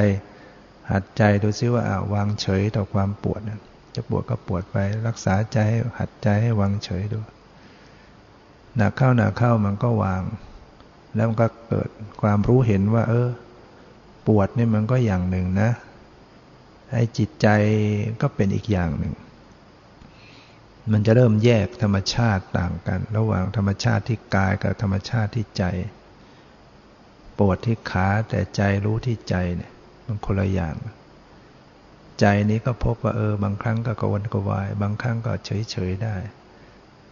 [0.91, 3.61] หัดใจดูซิว่าาวางเฉยต่อความปวดนะ
[3.95, 5.59] จะปวดก็ปวดไป รักษาใจ
[5.99, 7.19] หัดใจให้วางเฉยดู
[8.75, 10.23] หนักเข้าหนักเข้ามันก็วาง
[11.15, 11.89] แล้วมันก็เกิด
[12.21, 13.29] ความรู้เห็นว่า เออ
[14.27, 15.69] ปวดนี่มันก็อย่างหนึ่งนะ
[16.91, 17.47] ไอ้จิตใจ
[18.21, 19.13] ก็เป็นอีกอย่างหนึ่ง
[20.91, 25.63] มันจะเริ่มแยกธรรมชาติต่างกัน ระหว่างธรรมชาติที่กายกับธรรมชาติที่ใจ
[27.39, 29.71] ปวดที่ขาแต่ใจรู้ที่ใจเนี่ย
[30.05, 30.75] มันคนละอย่าง
[32.19, 36.15] ใจนี้ก็พบว่าเออบางครั้งก็กวนกวาย บางครั้งก็เฉยเฉยได้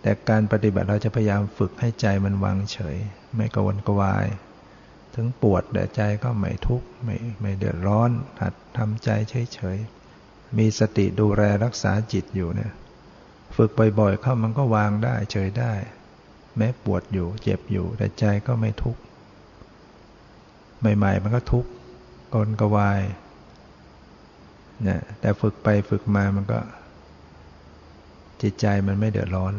[0.02, 2.98] แต่การปฏิบัติเราจะพยายามฝึกให้ใจมันวางเฉย
[3.36, 4.28] ไม่กวนกวาย
[5.16, 9.78] ถึงปวดแต่ใจก็ไม่ทุกข์ไม่ไม่เดือดร้อนหัดทำใจเฉยเฉย
[10.58, 12.72] มีสติดูแลรักษาจิตอยู่เนี่ย
[13.56, 15.74] ฝึกบ่อยๆเข้ามันก็วางได้เฉยได้
[16.58, 19.02] แม้ปวดอยู่เจ็บอยู่แต่ใจก็ไม่ทุกข์
[20.98, 21.70] ใหม่ๆมันก็ทุกข์
[22.36, 23.02] กลกวาย
[24.84, 26.60] เนี่ยแต่ฝึกไปฝึกมามันก็
[28.42, 29.54] จิตใจมันไม่เดือดร้อน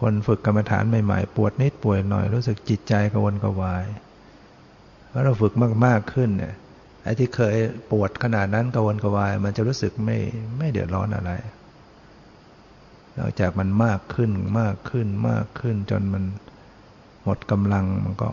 [0.00, 3.84] คนฝึกกรรมฐานใหม่ๆ ปวดนิดปวดหน่อยรู้สึกจิตใจกวนกวาย
[5.08, 5.52] เพราะเราฝึก
[5.84, 6.54] มากๆขึ้นเนี่ย
[7.04, 7.56] ไอ้ที่เคย
[7.90, 10.18] ปวดขนาดนั้นกวนกวาย มันจะรู้สึกไม่
[10.58, 11.32] ไม่เดือดร้อนอะไร
[13.18, 16.24] นอกจากมันมากขึ้นมากขึ้นมากขึ้น จนมัน
[17.24, 18.30] หมดกำลังมันก็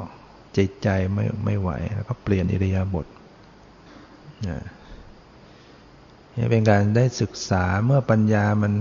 [0.58, 3.06] จิตใจไม่ไม่ไหว แล้วก็เปลี่ยนอิริยาบถ
[6.36, 8.74] นี่เป็นการได้ศึกษาเมื่อปัญญามัน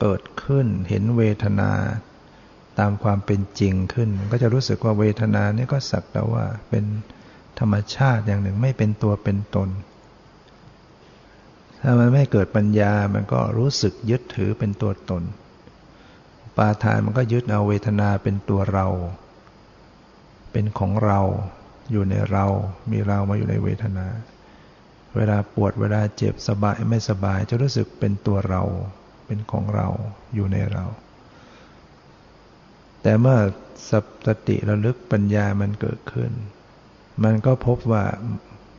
[0.00, 1.70] เกิดขึ้น เห็นเวทนา
[2.78, 6.84] ตามความเป็นจริงขึ้น ก็จะรู้สึกว่าเวทนานี่ก็สักแต่ว่าเป็น
[7.58, 9.68] ธรรมชาติอย่างหนึ่งไม่เป็นตัวเป็นตน
[11.86, 15.22] ถ้ามันไม่เกิดปัญญามันก็รู้สึกยึดถือเป็นตัวตน
[16.56, 18.86] ปาทานมันก็ยึดเอาเวทนาเป็นตัวเรา
[20.52, 21.20] เป็นของเรา
[21.90, 22.46] อยู่ในเรา
[22.90, 24.06] มีเรามาอยู่ในเวทนา
[25.16, 28.62] เวลาปวดเวลาเจ็บสบายไม่สบายจะรู้สึกเป็นตัวเรา
[29.26, 29.88] เป็นของเรา
[30.34, 30.84] อยู่ในเรา
[33.02, 33.38] แต่เมื่อ
[34.26, 36.32] สติระลึกปัญญามันเกิดขึ้น
[37.24, 38.04] มันก็พบว่า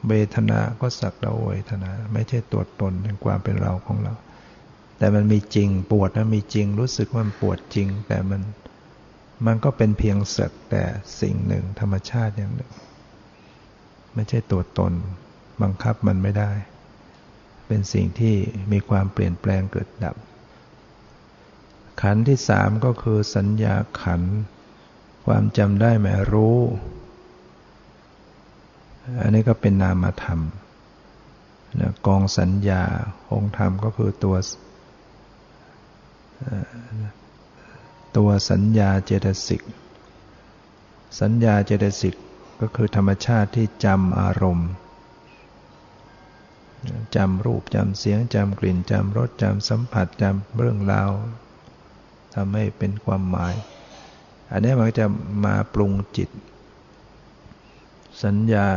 [0.10, 4.14] เวทนาก็สักแต่เวทนา ไม่ใช่ตัวตนแห่งความเป็นเราของเรา
[4.98, 8.42] แต่มันมีจริงปวดนะมีจริงรู้สึกว่ามันปวดจริง แต่มัน
[9.46, 10.84] มันก็เป็นเพียงสักแต่
[11.22, 12.72] สิ่งหนึ่งธรรมชาติอย่างหนึ่ง
[14.16, 14.94] ไม่ใช่ตัวตน
[15.62, 16.52] บังคับมันไม่ได้
[17.68, 18.36] เป็นสิ่งที่
[18.72, 20.16] มีความเปลี่ยนแปลงเกิดดับ
[22.02, 24.22] ขันที่สามก็คือสัญญาขัน
[25.26, 26.60] ความจำได้หมรู้
[29.22, 30.40] อันนี้ก็เป็นนามธรรม
[31.80, 32.84] นะกองสัญญา
[33.32, 34.36] องค์ธรรมก็คือตัว
[38.18, 39.62] ตัวสัญญาเจตสิก
[41.22, 42.16] สัญญาเจตสิก
[42.62, 44.70] ก็คือธรรมชาติที่จำอารมณ์
[47.16, 51.12] จำรูปจำเสียงจำกลิ่นจำรสจำสัมผัสจำเรื่องราว
[52.34, 53.54] ทำให้เป็นความหมาย
[54.52, 55.06] อันนี้มันจะ
[55.46, 56.30] มาปรุงจิต
[58.24, 58.68] สัญญา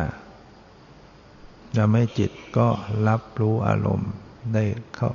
[1.77, 2.68] ทำให้จิตก็
[3.09, 4.12] รับรู้อารมณ์
[4.55, 5.11] ได้เขา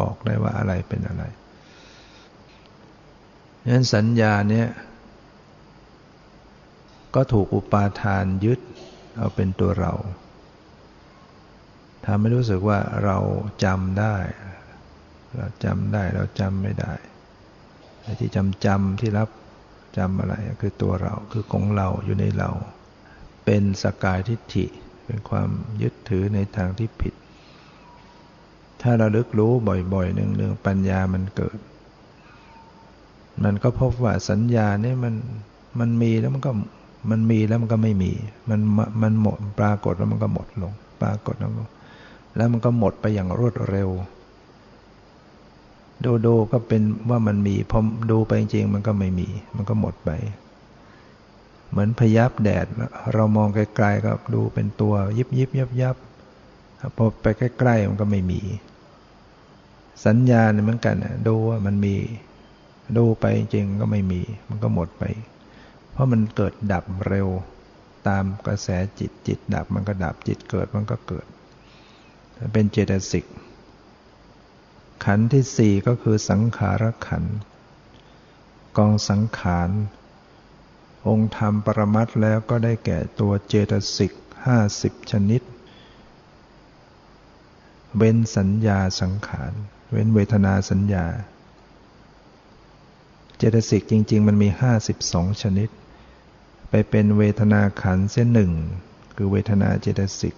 [0.00, 1.24] บอกได้ว่าอะไรเป็นอะไร
[3.62, 4.68] ฉะนั้นสัญญาเนี่ย
[7.14, 8.60] ก็ถูกอุปาทานยึด
[9.16, 9.92] เอาเป็นตัวเรา
[12.06, 13.18] ทำให้รู้สึกว่าเรา
[13.64, 14.16] จำได้
[15.36, 16.94] เราจำได้เราจำไม่ได้
[18.20, 19.28] ที่จำจำที่รับ
[19.98, 22.50] จำอะไรคือตัวเราคือของเราอยู่ในเรา
[23.44, 24.66] เป็นสกายทิฏฐิ
[25.04, 25.48] เป็นความ
[25.82, 27.14] ยึดถือในทางที่ผิด
[28.82, 29.52] ถ้าเราลึกรู้
[29.92, 31.58] บ่อยๆเนืองๆปัญญามันเกิด
[33.44, 35.14] มันก็พบว่าสัญญาเนี่ยมัน
[35.80, 36.52] มันมีแล้วมันก็
[37.10, 38.12] มันมีแล้วมันก็ไม่มี
[38.50, 38.60] มัน
[39.02, 41.50] มันหมดปรากฏแล้วมันก็หมดลง ปรากฏแล้ว
[42.36, 43.90] แล้วมันก็หมดไปอย่างรวดเร็ว
[46.04, 47.78] ดูดูก็เป็นว่ามันมีพอ
[48.10, 50.10] ดูไปจริงมันก็ไม่มี มันก็หมดไป
[51.74, 52.66] เหมือนพยับแดด
[53.14, 55.96] เรามองไกลๆก็ดูเป็นตัวยิบยิบยับยับ
[56.96, 58.40] พอไปใกล้ๆมันก็ไม่มี
[60.06, 60.96] สัญญาณเหมือนกัน
[61.28, 61.96] ดูว่ามันมี
[62.96, 65.04] ดูไปจริงก็ไม่มี มันก็หมดไป
[65.92, 67.28] เพราะมันเกิดดับเร็ว
[68.08, 71.26] ตามกระแสจิตจิตดับมันก็ดับจิตเกิดมันก็เกิด
[72.52, 73.24] เป็นเจตสิก
[75.04, 77.24] ขันที่สี่ก็คือสังขารขัน
[78.78, 79.70] กองสังขาร
[81.08, 84.12] องค์ธรรมปรมัตแล้วก็ได้แก่ตัวเจตสิก
[84.46, 85.42] ห้าสิบชนิด
[87.96, 89.52] เว้นสัญญาสังขาร
[89.90, 91.06] เว้นเวทนาสัญญา
[93.36, 95.68] เจตสิกจริง ๆ มันมีห้าสิบสองชนิด
[96.70, 98.52] ไปเป็นเวทนาขันเส้นหนึ่ง
[99.16, 100.34] คือเวทนาเจตสิก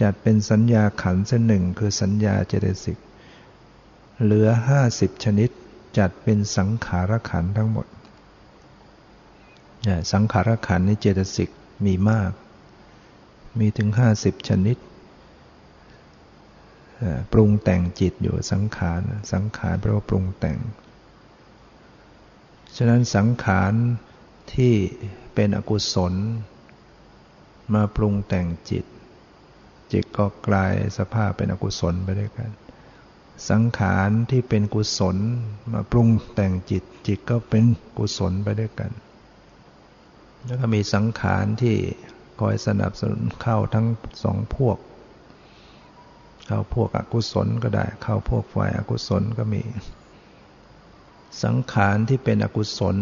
[0.00, 2.98] จัดเป็นสัญญาขันเส้นหนึ่งคือสัญญาเจตสิก
[4.22, 5.50] เหลือห้าสิบชนิด
[5.98, 7.86] จัดเป็นสังขารขันทั้งหมด
[10.12, 11.50] สังขารขันในเจตสิก
[11.86, 12.32] มีมาก
[13.58, 14.76] มีถึงห้าสิบชนิด
[17.32, 19.00] ปรุงแต่งจิตอยู่สังขาร
[19.32, 20.58] สังขารแปลว่าปรุงแต่ง
[22.76, 23.72] ฉะนั้นสังขาร
[24.54, 24.74] ที่
[25.34, 26.14] เป็นอกุศล
[27.74, 28.84] มาปรุงแต่งจิต
[29.92, 32.50] จิตก็กลายสภาพเป็นอกุศลไปด้วยกัน
[33.50, 35.16] สังขารที่เป็นกุศล
[35.72, 37.64] มาปรุงแต่งจิต จิตก็เป็น
[37.98, 38.90] กุศลไปด้วยกัน
[40.46, 41.76] แล้วก็มีสังขารที่
[42.40, 43.86] คอยสนับสนุนเข้าทั้ง
[44.22, 44.78] สองพวก
[46.46, 49.62] เข้าพวกอกุศลก็ได้ เข้าพวกฝ่ายอกุศลก็มี
[51.44, 52.96] สังขารที่เป็นอกุศล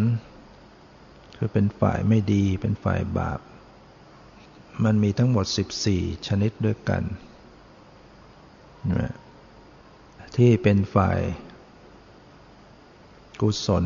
[1.36, 3.40] คือเป็นฝ่ายไม่ดีเป็นฝ่ายบาป
[4.84, 5.46] มันมีทั้งหมด
[5.86, 7.02] 14 ชนิดด้วยกัน
[10.36, 11.18] ที่เป็นฝ่าย
[13.40, 13.84] กุศล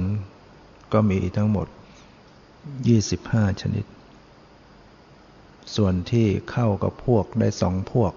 [0.92, 1.68] ก็มีทั้งหมด
[2.68, 3.84] 25 ชนิด
[5.76, 8.12] ส่วนที่เข้ากับพวกได้สองพวก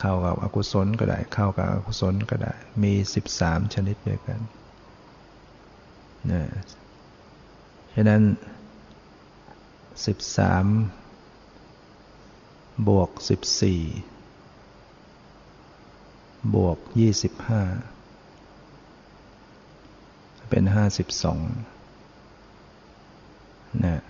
[0.00, 2.92] เข้ากับอกุศลก็ได้ เข้ากับอกุศลก็ได้ มี
[3.32, 4.40] 13 ชนิดด้วยกัน
[6.30, 6.44] นะ
[7.94, 8.22] ฉะนั้น
[10.06, 10.66] สิบสาม
[12.88, 13.82] บวกสิบสี่
[16.54, 17.62] บวกยี่สิบห้า
[20.50, 21.40] เป็นห้าสิบสอง
[23.84, 24.02] นะ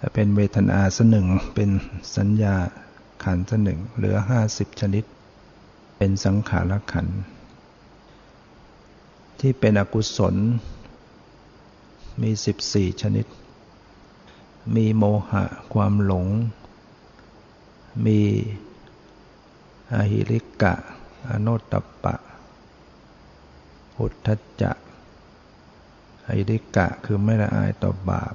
[0.00, 1.70] ถ้าเป็นเวทนาสหนึ่งเป็น
[2.16, 2.54] สัญญา
[3.24, 5.04] ขันสหนึ่งเหลือห้าสิบชนิด
[5.98, 7.06] เป็นสังขารขัน
[9.40, 10.34] ที่เป็นอกุศล
[12.22, 13.26] มีสิบสี่ชนิด
[14.74, 16.26] มีโมหะความหลง
[18.06, 18.20] มี
[19.94, 20.74] อหิริกะ
[21.28, 22.14] อโนตตปะ
[23.98, 24.28] อุทธ
[24.62, 24.76] จัก
[26.28, 28.34] อิริกะคือไม่ละอายต่อบาป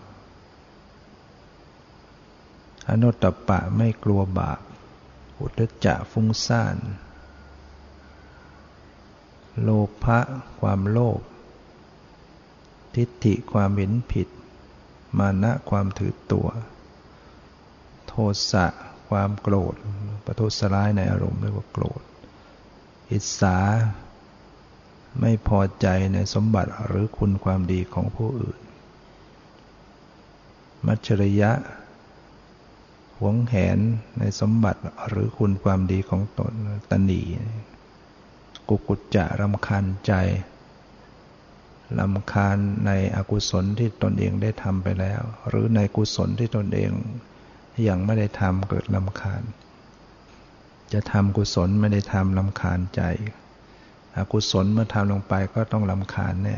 [2.87, 4.61] อโนตตปะไม่กลัวบาป
[5.39, 6.77] อุทจะฟุ้งซ่าน
[9.61, 9.69] โล
[10.03, 10.19] ภะ
[10.59, 11.21] ความโลภ
[12.95, 14.27] ทิฏฐิความเห็นผิด
[15.17, 16.47] มานะความถือตัว
[18.07, 18.13] โท
[18.51, 18.67] สะ
[19.09, 19.75] ความโกรธ
[20.25, 22.01] ประทุษร้ายในอารมณ์เรียกว่าโกรธ
[23.11, 23.57] อิสา
[25.19, 28.59] ไม่พอใจในสมบัติหรือคุณความดีของผู้อื่น
[30.85, 31.51] มัจฉริยะ
[33.19, 33.79] หวงแหน
[34.19, 36.53] ในสมบัติหรือคุณความดีของตน
[36.91, 37.21] ตนี
[38.67, 40.13] กุกุจจะรำคาญใจ
[41.99, 46.91] ลำคาญในอกุศลที่ตนเองได้ทำไปแล้ว หรือในกุศลที่ตนเอง
[47.87, 49.43] ยังไม่ได้ทำเกิดลำคาญ
[50.93, 53.01] จะทำกุศลไม่ได้ทำลำคาญใจ
[54.17, 56.57] อกุศลเมื่อทำลงไปก็ต้องลำคาญแน่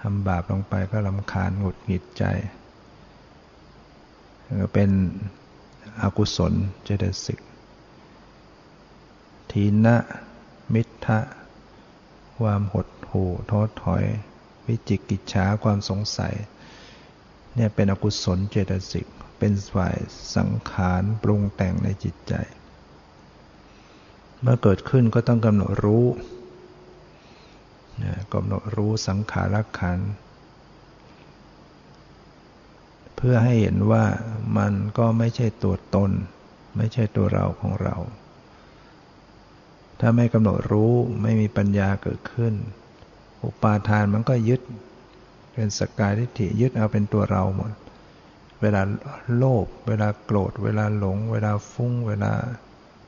[0.00, 2.24] ทำบาปลงไปก็ลำคาญหงุดหงิดใจ
[4.72, 4.90] เป็น
[6.02, 6.52] อกุศล
[6.84, 7.40] เจตสิก
[9.50, 9.96] ทีนะ
[10.74, 11.18] มิทะ
[12.38, 14.04] ความหดหู่ท้อถอย
[14.66, 16.34] วิจิกิจฉาความสงสัย
[17.54, 19.06] เนี่ยเป็นอกุศลเจตสิก
[19.38, 19.96] เป็นฝ่าย
[20.36, 22.34] สังขารปรุงแต่งในจิตใจ
[24.42, 26.06] เมื่อเกิดขึ้นก็ต้องกำหนดรู้
[28.34, 29.98] กำหนดรู้สังขารขัน
[33.16, 34.04] เพื่อให้เห็นว่า
[34.58, 36.10] มันก็ไม่ใช่ตัวตน
[36.76, 37.96] ไม่ใช่ตัวเราของเรา
[40.00, 42.54] ถ้าไม่กำหนดรู้ไม่มีปัญญาเกิดขึ้น
[43.44, 44.60] อุปาทานมันก็ยึด
[45.52, 47.72] เป็นสกายทิฏฐิยึดเอาเป็นตัวเราหมด
[48.60, 48.82] เวลา
[49.36, 52.32] โลภเวลาโกรธ เวลาหลง เวลาฟุ้ง เวลา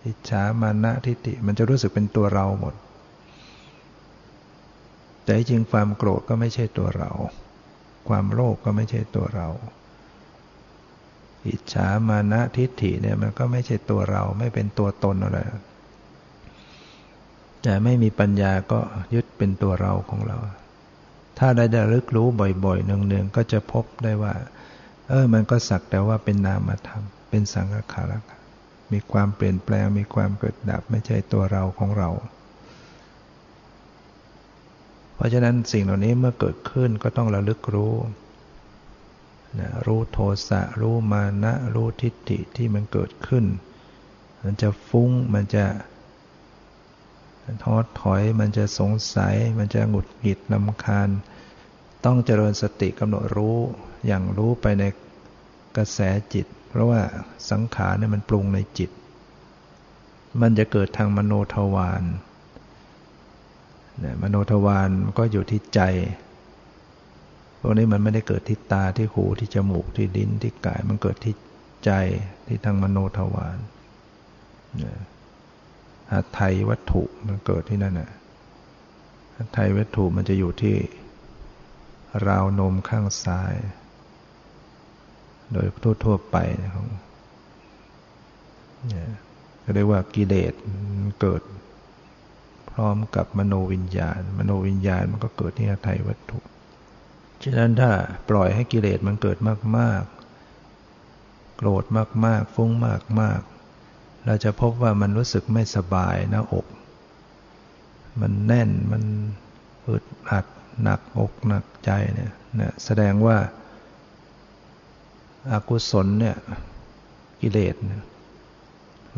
[0.07, 2.75] อิจฉามานะทิฏฐิมันจะรู้สึกเป็นตัวเราหมด
[5.25, 7.11] แต่จริงความโกรธก็ไม่ใช่ตัวเรา
[8.09, 9.49] ความโลภกก็ไม่ใช่ตัวเรา
[11.49, 15.39] อิจฉามานะทิฏฐิเนี่ยมันก็ไม่ใช่ตัวเราไม่เป็นตัวตนอะไร
[17.63, 18.81] แต่ไม่มีปัญญาก็
[19.15, 20.37] ยึดเป็นตัวเราของเรา
[21.39, 22.27] ถ้าได้ระลึกรู้
[22.65, 24.35] บ่อยๆเนืองๆก็จะพบได้ว่า
[25.09, 28.40] เออมันก็สักแต่ว่าเป็นนามธรรม เป็นสังขารมี
[28.93, 32.11] มีความเปลี่ยนแปลงมีความเกิดดับไม่ใช่ตัวเราของเรา
[35.15, 37.95] เพราะฉะนั้นสิ่งเหล่านี้เมื่อเกิดขึ้นก็ต้องระลึกรู้
[39.61, 40.19] นะรู้โท
[40.49, 43.45] สะรู้มานะรู้ทิฏฐิที่มันเกิดขึ้น
[44.43, 45.65] มันจะฟุ้งมันจะ
[47.63, 51.09] ท้อถอยมันจะสงสัย มันจะหงุดหงิดลำคาญ
[52.05, 53.59] ต้องเจริญสติกำหนดรู้
[54.07, 54.85] อย่างรู้ไปใน
[55.77, 55.99] กระแส
[56.35, 57.01] จิต เพราะว่า
[57.51, 58.91] สังขารเนี่ยมันปรุงในจิต
[60.43, 62.03] มันจะเกิดทางมโนทวาร
[63.99, 65.81] เนี่ยมโนทวารก็อยู่ที่ใจ
[67.61, 71.35] พวกนี้มันไม่ได้เกิดที่ตาที่หูที่จมูกที่ลิ้นที่กาย มันเกิดที่
[71.85, 71.91] ใจ
[72.47, 73.59] ที่ทางมโนทวาร
[74.79, 74.99] เนี่ย
[76.13, 78.11] หัตไทยวัตถุมันเกิดที่นั่นน่ะ
[79.37, 80.77] หัตไทยวัตถุมันจะอยู่ที่
[82.27, 83.55] ราวนมข้างซ้าย
[85.53, 85.67] โดย
[86.05, 86.37] ทั่วๆไป
[86.75, 86.87] ของ
[88.89, 89.09] เนี่ย
[89.75, 90.55] เรียกว่ากิเลส
[91.21, 91.43] เกิด
[92.73, 96.39] พร้อมกับมโนวิญญาณ มโนวิญญาณมันก็เกิดที่หัตไทยวัตถุ
[97.43, 97.91] ฉะนั้นถ้า
[98.31, 99.39] ปล่อยให้กิเลสมันเกิด
[99.79, 101.85] มากๆ โกรธ
[102.27, 102.71] มากๆ ฟุ้ง
[103.21, 106.67] มากๆ เราจะพบว่ามันรู้สึกไม่สบายหน้าอก
[108.21, 109.03] มันแน่นมัน
[109.89, 110.47] อึดอัด
[110.83, 113.37] หนักอกหนักใจเนี่ยนะแสดงว่า
[115.51, 116.37] อกุศลเนี่ย
[117.41, 117.75] กิเลส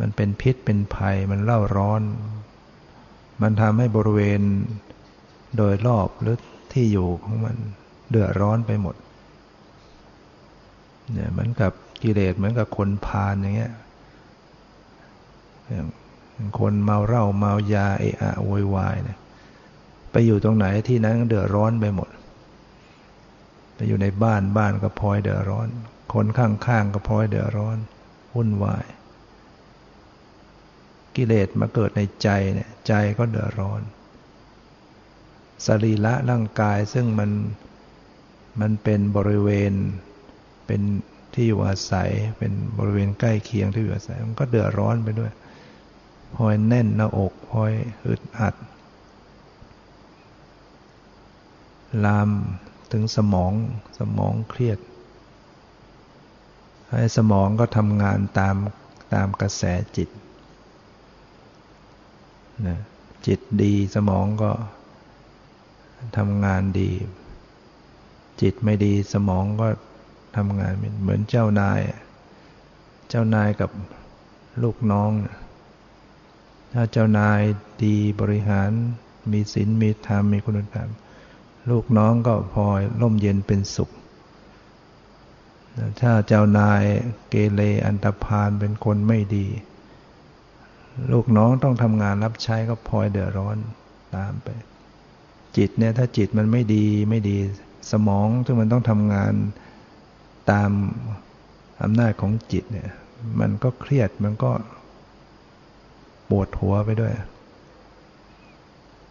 [0.00, 2.02] มันเป็นพิษเป็นภัยมันเล่าร้อน
[3.42, 4.40] มันทำให้บริเวณ
[5.56, 6.36] โดยรอบหรือ
[6.72, 7.56] ที่อยู่ของมัน
[8.10, 8.96] เดือดร้อนไปหมด
[11.12, 13.72] เนี่ยเหมือนกับกิเลสเหมือนกับคนพาลอย่างเงี้ย
[16.58, 19.18] คนเมาเหล้าเมายาเอะอะโวยวายเนี่ย
[20.12, 22.10] ไปอยู่ตรงไหนที่นั้นเดือดร้อนไปหมด
[23.74, 25.68] ไปอยู่ในบ้านบ้านก็พลอยเดือดร้อน
[26.12, 27.78] คนข้างๆก็พลอยเดือดร้อน
[28.34, 28.86] วุ่นวาย
[31.16, 33.82] กิเลสมาเกิดในใจเนี่ยใจก็เดือดร้อน
[35.66, 37.30] สรีระร่างกายซึ่งมัน
[38.60, 39.72] มันเป็นบริเวณ
[40.66, 40.82] เป็น
[41.34, 45.32] ที่อยู่อาศัยเป็นบริเวณใกล้เคียงที่อยู่อาศัยมันก็เดือดร้อนไปด้วย
[46.36, 47.72] พลอยแน่นหน้าอกพลอย
[48.06, 48.54] อึดอัด
[52.04, 52.30] ลาม
[52.92, 53.52] ถึงสมอง
[53.98, 54.78] สมองเครียด
[56.92, 58.56] ให้สมองก็ทำงานตาม
[59.14, 59.62] ตามกระแส
[59.96, 60.08] จิต
[62.66, 62.78] นะ
[63.26, 64.50] จิตดีสมองก็
[66.16, 66.90] ทำงานดี
[68.40, 69.68] จิตไม่ดีสมองก็
[70.36, 70.72] ทำงาน
[71.02, 71.80] เหมือนเจ้านาย
[73.08, 73.70] เจ้านายกับ
[74.62, 75.10] ลูกน้อง
[76.72, 77.40] ถ้าเจ้านาย
[77.84, 78.70] ดีบริหาร
[79.32, 80.88] มีศีลมีธรรมมีคุณธรรม
[81.70, 83.90] ลูกน้องก็พลอยร่มเย็นเป็นสุข
[86.00, 86.82] ถ้าเจ้านาย
[87.30, 89.46] เกเรอันตรพานเป็นคนไม่ดี
[91.12, 93.56] ลูกน้องต้องทำงานรับใช้ก็พลอยเดือดร้อน
[94.16, 94.48] ตามไป
[95.56, 97.36] จิตเนี่ยถ้าจิตมันไม่ดีไม่ดี
[97.92, 99.32] สมองซึ่มันต้องทำงาน
[100.50, 100.70] ตาม
[101.82, 102.90] อำนาจของจิตเนี่ย
[103.40, 104.52] มันก็เครียดมันก็
[106.28, 107.14] ปวดหัวไปด้วย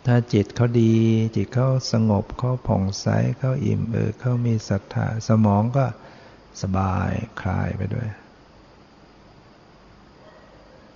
[0.05, 0.93] ถ้าจิตเขาดี
[1.35, 3.07] จิตเขาสงบเขาผ่องใส
[3.37, 5.85] เขาอิ่มเออเขามีศรัทธาสมองก็
[6.61, 8.07] สบายคลายไปด้วย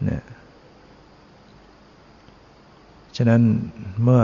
[0.04, 0.24] เนี่ย
[3.18, 3.42] ฉะนั้น
[4.04, 4.24] เมื่อ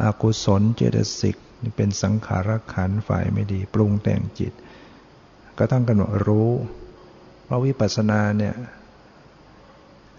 [0.00, 1.36] อากุศลเจตสิก
[1.76, 4.52] เป็นสังขารขันฝ่ายไม่ดี ปรุงแต่งจิต
[5.58, 6.50] ก็ต้องกำหนดรู้
[7.44, 8.54] เพราะวิปัสสนาเนี่ย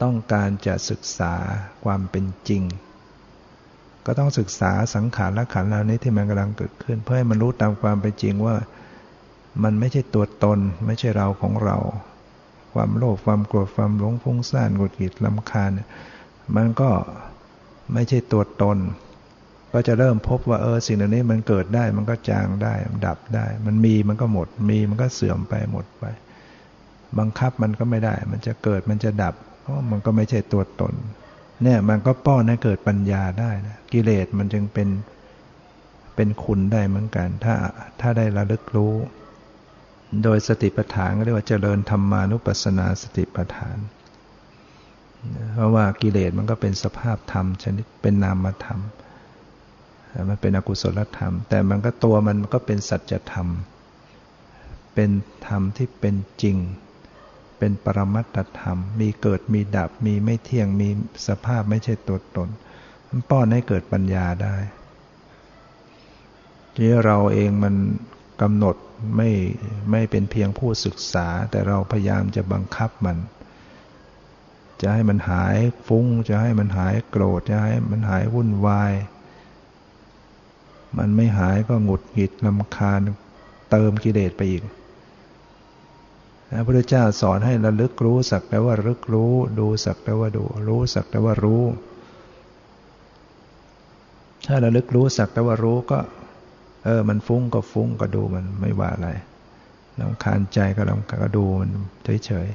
[0.02, 1.34] ต้องการจะศึกษา
[1.84, 2.64] ความเป็นจริง
[4.06, 8.56] ก็ต้องศึกษาสังขารและขันเหล่านี้ที่มันกำลังเกิดขึ้น เพื่อให้มันรู้ตามความเป็นจริงว่า
[9.64, 11.78] มันไม่ใช่ตัวตน ไม่ใช่เราของเรา
[12.74, 15.72] ความโลภความโกรธความหลงฟุ้งซ่านกุดกิดลำคาญ
[16.56, 16.89] มันก็
[17.93, 18.78] ไม่ใช่ตัวตน
[19.74, 22.74] ก็จะเริ่มพบว่าเออสิ่งเหล่านี้มันเกิดได้มันก็จางได้
[23.06, 26.06] ดับได้ มันมีมันก็หมด มีมันก็เสื่อมไปหมดไป
[27.20, 30.93] บังคับมันก็ไม่ได้ มันจะเกิดมันจะดับเพราะมันก็ไม่ใช่ตัวตน
[31.64, 34.89] เนี่ยมันก็ป้อนให้เกิดปัญญาได้นะกิเลสมันจึงเป็น
[36.16, 37.56] เป็นคุณได้เหมือนกัน ถ้า
[38.01, 38.93] ถ้าได้ระลึกรู้
[40.22, 43.78] โดยสติปัฏฐานก็เรียกว่าเจริญธรรมานุปัสสนาสติปัฏฐาน
[45.55, 48.80] เพราะว่ากิเลสมันก็เป็นสภาพธรรมชนิดเป็นนามธรรม
[50.30, 53.47] มันเป็นอกุศลธรรม แต่มันก็ตัวมันก็เป็นสัจธรรม
[54.93, 55.09] เป็น
[55.47, 56.57] ธรรมที่เป็นจริง
[57.57, 60.89] เป็นปรมัตธรรม มีเกิดมีดับมีไม่เที่ยงมี
[61.28, 62.49] สภาพไม่ใช่ตัวตน
[63.09, 64.55] มันป้อนให้เกิดปัญญาได้
[66.76, 67.76] ที่เราเองมัน
[68.41, 68.75] กำหนด
[69.15, 69.29] ไม่
[69.91, 73.17] ไม่เป็นเพียงผู้ศึกษา แต่เราพยายามจะบังคับมัน
[74.81, 75.57] จะให้มันหาย
[75.88, 78.93] ฟุ้ง จะให้มันหายโกรธ จะให้มันหายวุ่นวาย
[80.97, 82.99] มันไม่หายก็หงุดหงิดลำคาญ
[83.71, 84.63] เติมกิเลสไปอีก
[86.55, 91.63] พระพุทธเจ้าสอนให้ระลึกรู้สักแต่ว่ารึกรู้ ดูสักแต่ว่าดู รู้สักแต่ว่ารู้
[94.47, 95.99] ถ้าระลึกรู้สักแต่ว่ารู้ก็
[96.84, 99.09] เออ มันฟุ้งก็ฟุ้งก็ดูมันไม่ว่าอะไร
[99.99, 101.69] ลำคาญใจก็ลำคาญก็ดูมัน
[102.25, 102.47] เฉย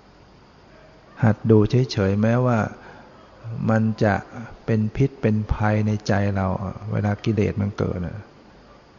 [0.00, 2.58] ๆ หัดดูเฉยๆ แม้ว่า
[3.70, 4.14] มันจะ
[4.66, 6.46] เป็นพิษเป็นภัยในใจเรา
[6.92, 7.98] เวลากิเลสมันเกิด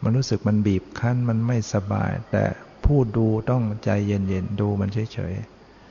[0.02, 2.44] มันรู้สึกมันบีบคั้นมันไม่สบาย แต่
[2.84, 5.34] ผู้ดูต้องใจเย็นๆ ดูมันเฉย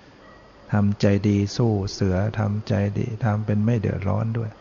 [0.07, 4.51] ๆทำใจดีสู้เสือทำใจดีทำเป็นไม่เดือดร้อนด้วย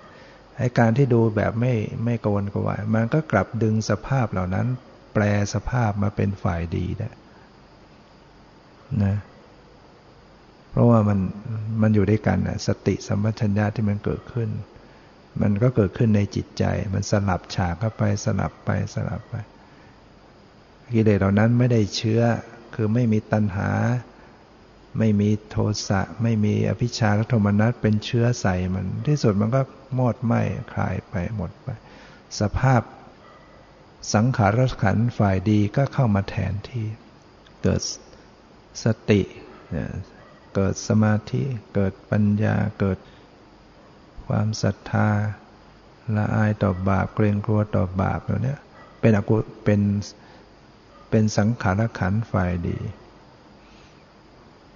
[0.59, 1.75] ไอการที่ดูแบบไม่
[2.05, 4.67] ไม่กวนกวายมันก็กลับดึงสภาพเหล่านั้น
[5.15, 5.23] แปล
[5.55, 7.11] สภาพมาเป็นฝ่ายดีได้
[9.05, 9.17] นะ
[10.71, 11.19] เพราะว่ามัน
[11.83, 14.49] มันอยู่ด้วยกันนะสติสัมปชัญญะที่มันเกิดขึ้น
[15.43, 19.35] มันก็เกิดขึ้นในจิตใจ มันสลับฉากเข้าไปสลับไปสลับไป
[20.95, 22.23] กิเลสเหล่านั้นไม่ได้เชื้อ
[22.75, 23.71] คือไม่มีตัณหา
[24.99, 25.57] ไม่มีโท
[25.89, 29.61] สะไม่มีอภิชาและโทมนัสเป็นเชื้อใส่มัน ที่สุดมันก็
[29.99, 30.41] มอดไหม้
[30.73, 31.69] คลายไปหมดไป
[32.41, 32.83] สภาพ
[34.15, 36.87] สังขารขันฝ่ายดีก็เข้ามาแทนที่
[37.63, 37.83] เกิด
[38.85, 39.23] สติ
[40.55, 41.43] เกิดสมาธิ
[41.75, 42.99] เกิดปัญญา เกิด
[44.27, 45.09] ความศรัทธา
[46.17, 48.57] ละอายต่อบาป เกรงกลัวต่อบาปเหล่านี้
[49.01, 49.81] เป็นอกุเป็น
[51.11, 52.79] เป็นสังขารขันฝ่ายดี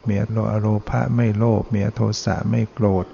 [0.07, 0.25] มีอ
[0.61, 3.07] โลภะไม่โลภมีอโทสะไม่โกรธ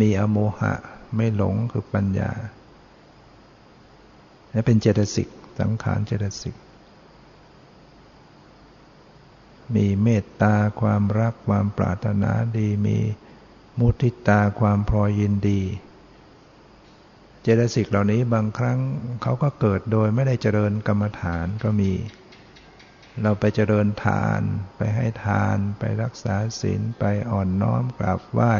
[0.00, 0.74] มีอโมหะ
[1.16, 2.30] ไม่หลงคือปัญญา
[4.52, 5.28] นี่เป็นเจตสิก
[5.60, 6.56] สังขารเจตสิก
[9.74, 12.98] มีเมตตาความรักความปรารถนาดี มี
[13.78, 15.62] มุทิตาความพรอยยินดี
[17.42, 18.78] เจตสิกเหล่านี้บางครั้ง
[19.22, 21.92] เขาก็เกิดโดยไม่ได้เจริญกรรมฐานก็มี
[23.22, 24.40] เราไปเจริญทาน
[24.76, 28.54] ไปให้ทานไปรักษาศีลไปอ่อนน้อมกราบไหว้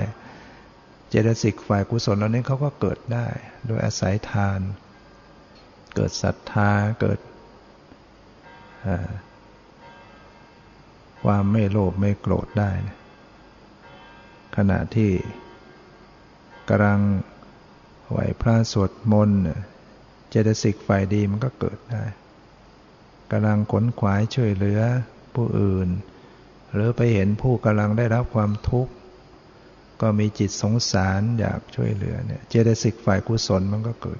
[1.08, 3.26] เจตสิกฝ่ายกุศลเหล่านี้เขาก็เกิดได้
[3.66, 4.60] โดยอาศัยทาน
[5.94, 7.18] เกิดศรัทธาเกิด
[11.24, 12.96] ความไม่โลภไม่โกรธได้นะ
[14.56, 15.12] ขณะที่
[16.68, 17.00] กำลัง
[18.10, 19.40] ไหวพระสวดมนต์
[20.28, 22.04] เจตสิกฝ่ายดีมันก็เกิดได้
[23.32, 24.80] กำลังขนขวายช่วยเหลือ
[25.34, 25.88] ผู้อื่น
[26.74, 28.92] หรือไปเห็นผู้กำลังได้รับความทุกข์
[30.00, 34.18] ก็มีจิตสงสารอยากช่วยเหลือเนี่ยเจตสิกฝ่ายกุศลมันก็เกิด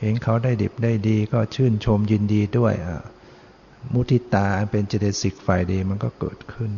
[0.00, 3.00] เห็นเขาได้ดิบได้ดีก็ชื่นชมยินดีด้วยอะ
[3.92, 6.70] มุทิตาเป็นเจตสิกฝ่ายดีมันก็เกิดขึ้น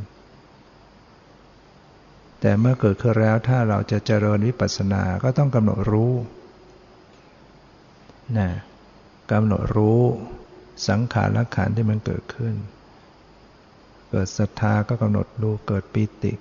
[2.41, 6.13] แต่เมื่อเกิดขึ้นแล้วถ้าเราจะเจริญวิปัสสนาก็ต้องกำหนดรู้
[8.39, 8.51] นะ
[9.33, 10.03] กำหนดรู้
[10.89, 12.55] สังขารละขันที่มันเกิดขึ้น
[14.11, 16.33] เกิดศรัทธาก็กำหนดรู้เกิดปิติ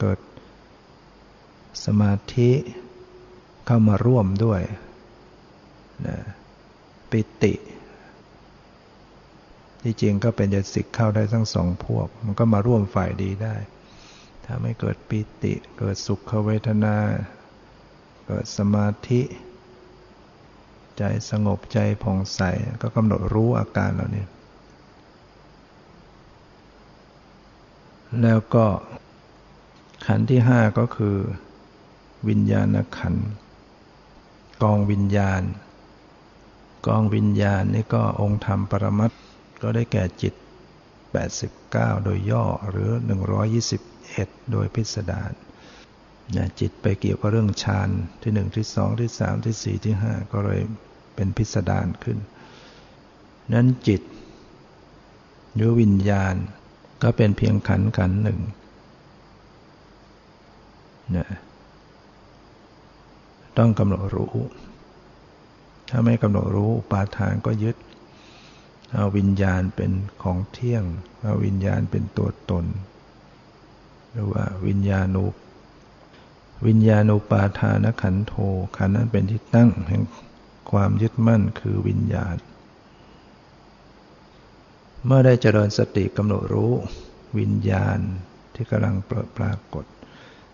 [0.00, 0.18] เกิด
[1.84, 2.50] สมาธิ
[3.66, 4.62] เข้ามาร่วมด้วย
[6.06, 6.18] นะ
[7.10, 7.54] ปิติ
[9.82, 13.56] ที่จริงก็เป็นเจตสิกเข้าได้ทั้งสองพวก มันก็มาร่วมฝ่ายดีได้
[14.44, 16.96] ถ้าไม่เกิดปิติ เกิดสุขเวทนา
[18.26, 19.20] เกิดสมาธิ
[20.98, 22.40] ใจสงบใจผ่องใส
[22.82, 24.24] ก็กำหนดรู้อาการเหล่านี้
[28.22, 28.66] แล้วก็
[30.06, 31.16] ขันที่ห้าก็คือ
[32.28, 32.66] วิญญาณ
[32.98, 33.14] ขัน
[34.62, 35.42] กองวิญญาณ
[36.86, 39.12] กองวิญญาณนี่ก็องค์ธรรมปรมัต
[39.62, 40.34] ก็ได้แก่จิต
[41.18, 42.90] 89 โดยย่อหรือ
[43.70, 45.32] 121 โดยพิสดาร
[46.36, 47.88] นะจิตไปเกี่ยวกับเรื่องฌาน
[48.22, 50.60] ที่หนึ่งที่สองที่สามที่สี่ที่ห้าก็เลย
[51.18, 52.18] เป็นพิสดารขึ้น
[53.52, 54.02] นั้นจิต
[55.54, 56.34] หรือวิญญาณ
[57.02, 58.40] ก็เป็นเพียงขันขันหนึ่ง
[61.16, 61.28] นะ
[63.58, 64.34] ต้องกำหนดรู้
[65.90, 67.76] ถ้าไม่กำหนดรู้ปาทานก็ยึด
[68.92, 69.92] เอาวิญญาณเป็น
[70.22, 70.84] ของเที่ยง
[71.22, 72.64] เอาวิญญาณเป็นตัวตน
[74.12, 75.26] หรือว่าวิญญาณุ
[76.66, 78.34] วิญญาณุปาทานขันโท
[78.76, 80.02] ขันนั้นเป็นที่ตั้งแห่ง
[80.72, 82.36] ความยึดมั่นคือวิญญาณ
[85.06, 86.72] เมื่อได้เจริญสติกำหนดรู้
[87.38, 87.98] วิญญาณ
[88.54, 88.96] ที่กำลัง
[89.38, 89.84] ปรากฏ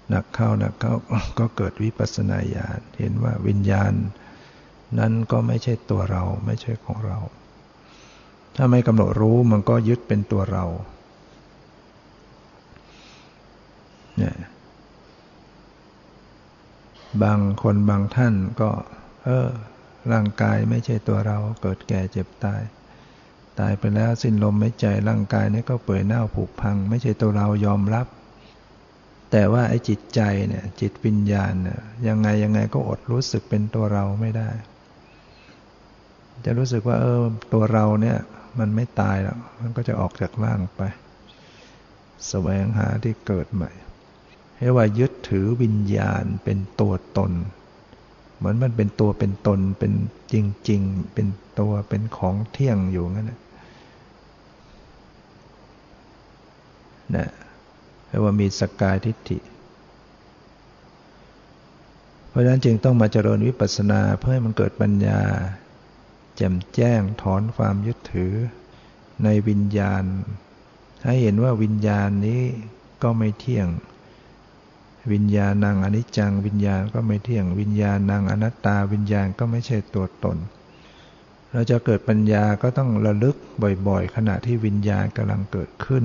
[0.08, 0.94] หนักเข้าหนักเข้า
[1.38, 3.92] ก็เกิดวิปัสสนาญาณเห็นว่าวิญญาณ
[4.98, 7.18] นั้นก็ไม่ใช่ตัวเราไม่ใช่ของเรา
[8.56, 10.64] ถ้าไม่กำหนดรู้มันก็ยึดเป็นตัวเรา
[14.16, 14.36] เนี่ย
[17.22, 18.70] บางคนบางท่านก็
[19.24, 19.48] เออ
[20.12, 22.62] ร่างกายไม่ใช่ตัวเราเกิดแก่เจ็บตาย
[23.60, 28.06] ตายไปแล้วสิ้นลมไม่ใจร่างกายนี้ก็เปื่อยเน่าผุพัง ไม่ใช่ตัวเรายอมรับ
[29.30, 34.50] แต่ว่าไอ้จิตใจเนี่ยจิตวิญญาณเนี่ยยังไงยังไงก็อดรู้สึกเป็นตัวเราไม่ได้
[36.44, 38.18] จะรู้สึกว่าเออตัวเราเนี่ย
[38.58, 40.94] มันไม่ตายแล้วมันก็จะออกจากร่างไปส
[42.28, 43.70] แสวงหาที่เกิดใหม่
[44.58, 47.32] เรียกว่ายึดถือวิญญาณเป็นตัวตน
[48.44, 49.92] มือนมันเป็นตัวเป็นตนเป็น
[50.32, 50.34] จ
[50.70, 51.26] ริง ๆ เป็น
[51.60, 53.40] ตัวเป็นของเที่ยงอยู่งั้นนะ
[57.16, 57.28] นะ
[58.08, 59.38] เรียกว่ามีสกายทิฏฐิ
[62.28, 65.20] เพราะฉะนั้นจึงต้องมาเจริญวิปัสสนาเพื่อให้มันเกิดปัญญา
[66.36, 68.32] แจ่มแจ้งถอนความยึดถือ
[69.24, 70.04] ในวิญญาณ
[71.04, 72.42] ให้เห็นว่าวิญญาณนี้
[73.02, 73.68] ก็ไม่เที่ยง
[75.12, 80.38] วิญญาณังอนิจจัง วิญญาณก็ไม่เที่ยง วิญญาณังอนัตตา วิญญาณก็ไม่ใช่ตัวตน
[81.52, 83.36] เราจะเกิดปัญญาก็ต้องระลึก
[83.88, 86.04] บ่อยๆ ขณะที่วิญญาณกำลังเกิดขึ้น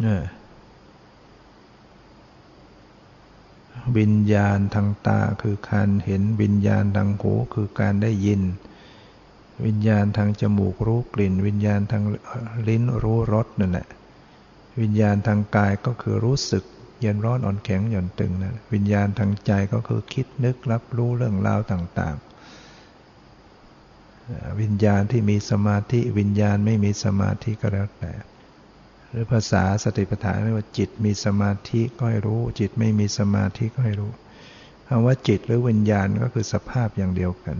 [0.00, 0.22] เนี่ย
[3.98, 8.42] วิญญาณทางตาคือการเห็นวิญญาณทางหูคือการได้ยิน
[9.66, 12.02] วิญญาณทางจมูกรู้กลิ่น วิญญาณทาง
[12.68, 13.88] ลิ้นรู้รสนั่นแหละ
[14.80, 16.64] วิญญาณทางกายก็คือรู้สึก
[17.00, 22.24] เย็นร้อนอ่อนแข็งหย่อนตึงนะวิญญาณทางใจก็คือคิดนึกรับรู้เรื่องราวต่างๆ
[24.60, 28.12] วิญญาณที่มีสมาธิวิญญาณไม่มีสมาธิก็แล้วแต่
[29.10, 34.12] หรือภาษาสติปัฏฐานเรียกว่าจิตมีสมาธิก็ให้รู้ จิตไม่มีสมาธิก็ให้รู้
[34.88, 37.56] คำว่าจิตหรือวิญญาณก็คือสภาพอย่างเดียวกัน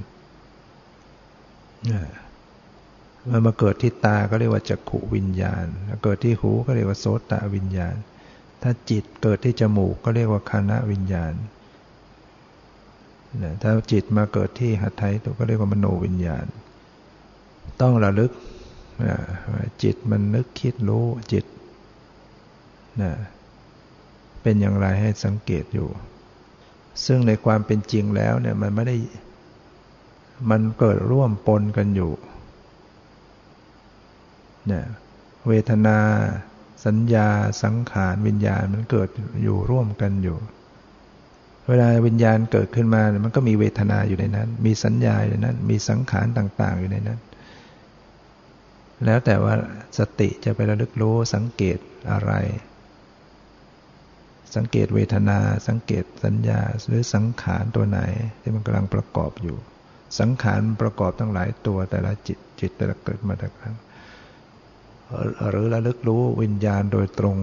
[3.31, 5.67] มันมาเกิดที่ตาก็เรียกว่าจักขุวิญญาณ
[6.05, 7.95] เกิดที่หูก็เรียกว่าโสตวิญญาณ
[8.63, 11.35] ถ้าจิตเกิดที่จมูกก็เรียกว่าคานะวิญญาณ
[13.63, 16.47] ถ้าจิตมาเกิดที่หัตถ์ตัวก็เรียกว่ามโนวิญญาณ
[17.81, 18.33] ต้องระลึก
[19.83, 21.45] จิตมันนึกคิดรู้จิต
[23.03, 23.13] นะ
[24.43, 25.89] เป็นอย่างไรให้สังเกตอยู่
[27.07, 28.97] ซึ่งในความเป็นจริงแล้วเนี่ยมันไม่ได้
[30.51, 32.13] มันเกิดร่วมปนกันอยู่
[34.69, 34.85] เนี่ย
[35.49, 35.99] เวทนา
[36.87, 37.29] สัญญา
[37.63, 39.09] สังขารวิญญาณมันเกิด
[39.43, 40.39] อยู่ร่วมกันอยู่
[41.69, 47.21] เวลาวิญญาณเกิดขึ้นมามันก็มีเวทนาอยู่ในนั้น มีสัญญาอยู่ในนั้น มีสังขารต่าง ๆ อยู่ในนั้น
[49.05, 49.55] แล้วแต่ว่า
[49.99, 51.79] สติจะไประลึกรู้สังเกต
[52.13, 52.33] อะไร
[54.57, 55.39] สังเกตเวทนา
[55.69, 58.01] สังเกตสัญญาหรือสังขารตัวไหน
[58.41, 59.57] ที่มันกำลังประกอบอยู่
[60.21, 63.75] สังขารประกอบตั้งหลายตัวแต่ละจิตจิตแต่ละเกิดมาแต่ครั้ง
[65.51, 67.39] หรือระลึกรู้วิญญาณโดยตรง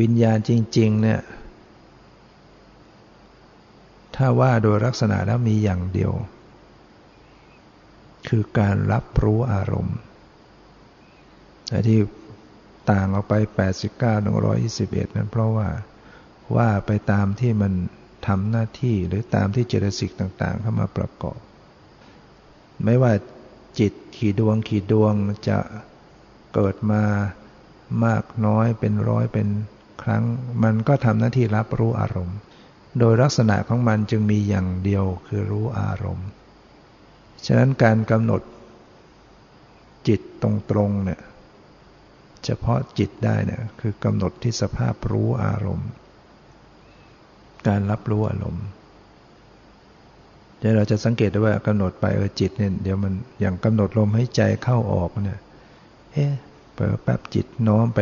[0.00, 1.20] วิญญาณจริง ๆ เนี่ย
[4.16, 6.12] ถ้าว่าโดยลักษณะแล้วมีอย่างเดียว
[8.28, 9.98] คือการรับรู้อารมณ์
[11.68, 11.98] แต่ที่
[12.90, 13.34] ต่างออกไป
[13.92, 14.14] 89
[14.54, 15.68] 121 นั้นเพราะว่า
[16.56, 17.72] ว่าไปตามที่มัน
[18.26, 21.38] ทำหน้าที่หรือตามที่เจตสิกต่าง ๆ เข้ามาประกอบ
[22.84, 23.12] ไม่ว่า
[23.78, 25.14] จิตขี่ดวงขี่ดวง
[25.48, 25.58] จะ
[26.54, 27.02] เกิดมา
[28.04, 29.48] มากน้อยเป็นร้อยเป็น
[30.02, 30.24] ครั้ง
[30.62, 32.38] มันก็ทำหน้าที่รับรู้อารมณ์
[32.98, 36.28] โดยลักษณะของมันจึงมีอย่างเดียวคือรู้อารมณ์
[37.46, 38.42] ฉะนั้นการกำหนด
[40.08, 40.44] จิตต
[40.76, 41.20] รงๆเนี่ย
[42.44, 45.90] เฉพาะจิตได้เนี่ยคือกำหนดที่สภาพรู้อารมณ์
[47.68, 48.66] การรับรู้อารมณ์
[50.58, 55.40] เดี๋ยวเราจะสังเกตได้ว่ากำหนดไปเออจิตเนี่ยเดี๋ยวมันอย่างกำหนดลมให้ใจเข้าออกเนี่ย
[56.12, 56.32] เอ๊ะ
[56.76, 58.00] ปแป๊บจิตน้อมไป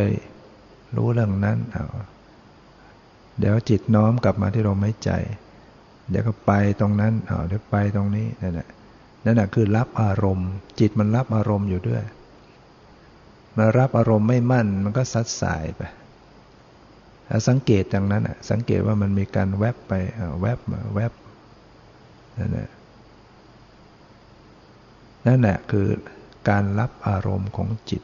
[0.95, 1.85] รู้เรื่องนั้นเอา
[3.39, 5.11] เดี๋ยวจิตน้อมกลับมาที่ลมหายใจ
[6.09, 8.69] เดี๋ยวก็ไปตรงนั้นเอาเดี๋ยวไปตรงนี้นั่นแหละ
[9.25, 10.49] นั่นแหะคือรับอารมณ์
[10.79, 12.03] จิตมันรับอารมณ์อยู่ด้วย
[13.57, 15.81] มารับอารมณ์ไม่มั่นมันก็ซัดสายไป
[17.47, 19.93] สังเกตอย่างนั้นอะสังเกตว่ามันมีการแวบไป
[20.41, 21.11] แวบมาแวบ
[22.39, 22.69] นั่นแหละ
[25.27, 25.87] นั่นแหละคือ
[26.49, 28.01] การรับอารมณ์ของจิต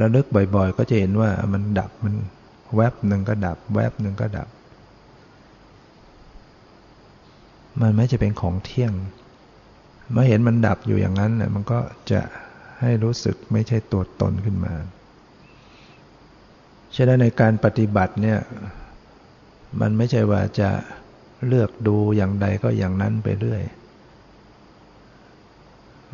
[0.00, 2.14] ระลึกบ่อยๆ ก็จะเห็นว่ามันดับมัน
[2.76, 4.48] แวบหนึ่งก็ดับ แวบหนึ่งก็ดับ
[7.80, 8.92] มันไม่จะเป็นของเที่ยง
[10.12, 11.78] เมื่อเห็นมันดับอยู่อย่างนั้นเนี่ยมันก็
[12.10, 12.20] จะ
[12.80, 14.74] ให้รู้สึกไม่ใช่ตัวตนขึ้นมา
[16.96, 18.38] ฉะนั้นในการปฏิบัติเนี่ย
[19.80, 20.70] มันไม่ใช่ว่าจะ
[21.46, 23.62] เลือกดูอย่างใดก็อย่างนั้นไปเรื่อย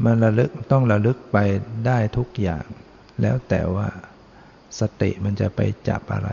[0.05, 1.39] มันระลึกต้องระลึกไป
[1.87, 2.65] ได้ทุกอย่าง
[3.21, 3.89] แล้วแต่ว่า
[4.81, 6.31] สติมันจะไปจับอะไร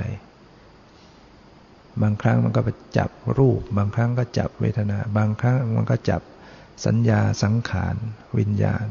[2.01, 6.21] บางครั้งมันก็ไปจับรูป บางครั้งก็จับเวทนา บางครั้งมันก็จับ
[6.85, 7.95] สัญญาสังขาร
[8.39, 8.87] วิญญาณ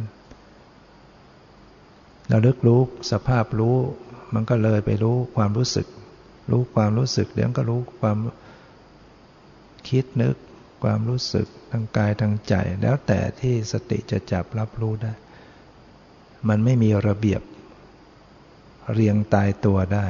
[2.30, 2.80] ราลึกรู้
[3.10, 3.76] สภาพรู้
[4.34, 5.86] มันก็เลยไปรู้ความรู้สึก
[6.50, 8.18] รู้ความรู้สึก เดี๋ยวก็รู้ความ
[9.88, 10.36] คิดนึก
[10.82, 15.12] ความรู้สึกทางกายทางใจ แล้วแต่ที่สติจะจับรับรู้ได้
[16.48, 17.42] มันไม่มีระเบียบ
[18.92, 20.06] เรียงตายตัวได้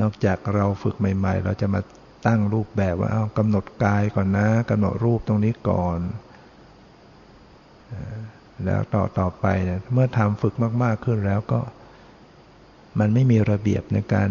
[0.00, 1.80] นอกจากเราฝึกใหม่ ๆ เราจะมา
[2.26, 5.98] ตั้งรูปแบบว่าเอากำหนดกายก่อนนะกำหนดรูปตรงนี้ก่อน
[8.64, 11.60] แล้วต่อต่อไปเนี่ยเมื่อทำฝึกมาก ๆขึ้นแล้วก็
[12.98, 14.30] มันไม่มีระเบียบในการ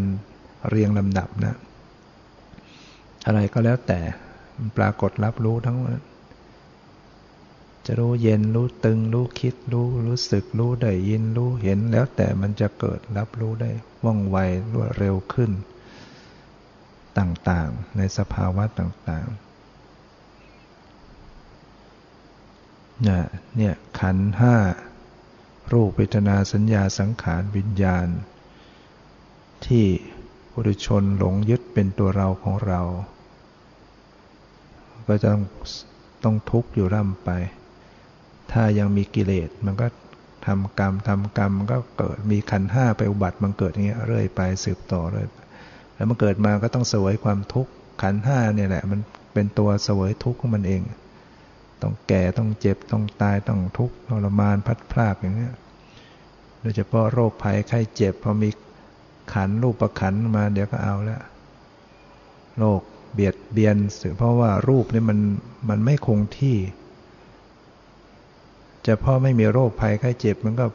[0.69, 1.55] เรียงลำดับนะ
[3.25, 3.99] อะไรก็แล้วแต่
[4.77, 6.01] ปรากฏรับรู้ทั้งหมด
[7.85, 13.71] จะรู้เย็นรู้ตึง รู้คิด รู้รู้สึก รู้ได้ยินรู้เห็นแล้วแต่มันจะเกิดรับรู้ได้
[14.05, 14.37] ว่องไว
[14.73, 15.51] รวดเร็วขึ้น
[17.17, 19.53] ต่างๆ ในสภาวะต่างๆ
[23.57, 24.55] เนี่ยขันห้า
[25.73, 28.07] รูปเวทนาสัญญาสังขารวิญญาณ
[29.67, 29.85] ที่
[30.53, 32.81] บุรุชนหลงยึดเป็นตัวเราของเรา
[35.07, 35.45] ก็จะต้อง
[36.23, 37.29] ต้องทุกข์อยู่ร่ำไป
[38.51, 39.87] ถ้ายังมีกิเลสมันก็
[40.47, 45.27] ทำกรรมทำกรรมก็เกิดมีขันห้าไปอุบัติมันเกิดอย่างเงี้ยเรื่อยไปสืบต่อเลย
[45.95, 48.99] แล้วมันเกิดมาก็ต้องเสวยความทุกข์ขันห้าเนี่ยแหละ มัน
[49.33, 50.81] เป็นตัวเสวยทุกข์ของมันเอง
[51.81, 55.53] ต้องแก่ต้องเจ็บต้องตายต้องทุกข์ทรมานพัดพลากอย่างนี้ย
[56.61, 58.49] โดยเฉพาะโรคภัยไข้เจ็บพอมี
[59.33, 61.21] ขันรูปประขันมาเดี๋ยวก็เอาแล้ว
[62.57, 62.81] โรค
[63.13, 65.19] เบียดเบียนสือเพราะว่ารูปนี่มัน
[65.69, 66.57] มันไม่คงที่
[68.85, 70.65] จะพราะไม่มีโรคภัยไข้เจ็บมันก็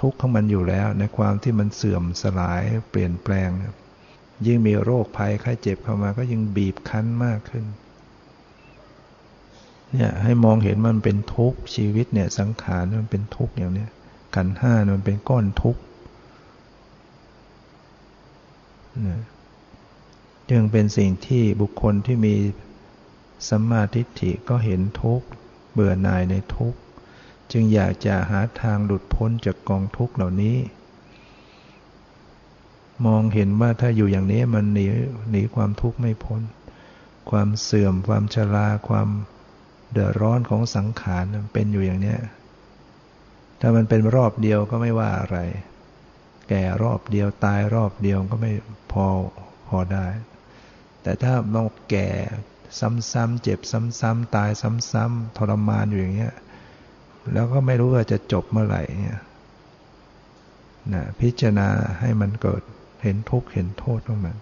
[0.00, 3.50] ทุกข์ของมันอยู่แล้ว ในความที่มันเสื่อมสลายเปลี่ยนแปลง
[4.46, 7.64] ยิ่งมีโรคภัยไข้เจ็บเข้ามาก็ยิ่งบีบคั้นมากขึ้น
[9.92, 13.90] เนี่ยให้มองเห็นมันเป็นทุกข์ชีวิตเนี่ยสังขารมันเป็นทุกข์อย่างเนี้ย
[14.34, 15.80] ขันห้ามันเป็นก้อนทุกข์
[20.50, 22.36] จึงเป็นสิ่งที่บุคคลที่มี
[23.48, 25.26] สัมมาทิฏฐิก็เห็นทุกข์
[25.72, 26.78] เบื่อหน่ายในทุกข์
[27.52, 30.56] จึงอยากจะหาทางหลุดพ้นจากกองทุกข์เหล่านี้
[33.06, 34.86] มองเห็นว่าถ้าอยู่อย่างนี้มันหนี
[35.30, 36.42] หนีความทุกข์ไม่พ้น
[37.30, 39.08] ความเสื่อมความชราความ
[39.92, 42.16] เดือดร้อนของสังขารเป็นอยู่อย่างนี้
[43.60, 45.38] ถ้ามันเป็นรอบเดียวก็ไม่ว่าอะไร
[46.50, 48.52] แก่รอบเดียวตายรอบเดียวก็ไม่
[48.92, 49.06] พอ
[49.68, 50.06] พอได้
[51.02, 52.10] แต่ถ้าเราแก่
[53.12, 53.60] ซ้ำๆเจ็บ
[54.00, 54.50] ซ้ำๆตาย
[54.92, 56.34] ซ้ำๆทรมานอยู่อย่างเงี้ย
[57.32, 59.18] แล้วก็ไม่รู้ว่าจะจบเมื่อไหร่เนี่ย
[60.92, 61.68] นะพิจารณา
[62.00, 62.62] ให้มันเกิด
[63.02, 64.36] เห็นทุกข์เห็นโทษของมัน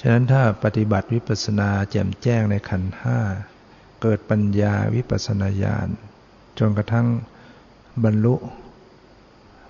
[0.00, 3.18] ฉะนั้นถ้าปฏิบัติวิปัสนาแจ่มแจ้งในขันห้า
[4.02, 5.88] เกิดปัญญาวิปัสนาญาณ
[6.58, 7.06] จนกระทั่ง
[8.02, 8.34] บรรลุ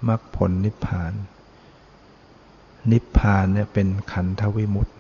[0.09, 1.13] มรรคผลนิพพาน
[2.93, 4.95] นิพพานเนี่ยเป็นขันธวิมุตติ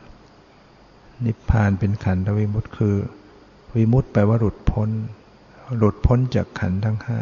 [1.26, 2.96] นิพพานเป็นขันธวิมุตติคือ
[3.74, 4.90] วิมุตติแปลว่าหลุดพ้น
[5.78, 7.20] หลุดพ้นจากขันธ์ทั้งห้า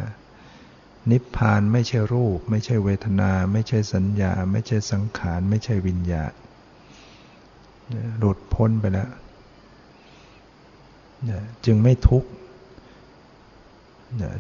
[1.11, 6.33] นิพพานไม่ใช่รูป ไม่ใช่เวทนา ไม่ใช่สัญญา ไม่ใช่สังขาร ไม่ใช่วิญญาณ
[8.19, 9.11] หลุดพ้นไปแล้ว
[11.65, 12.29] จึงไม่ทุกข์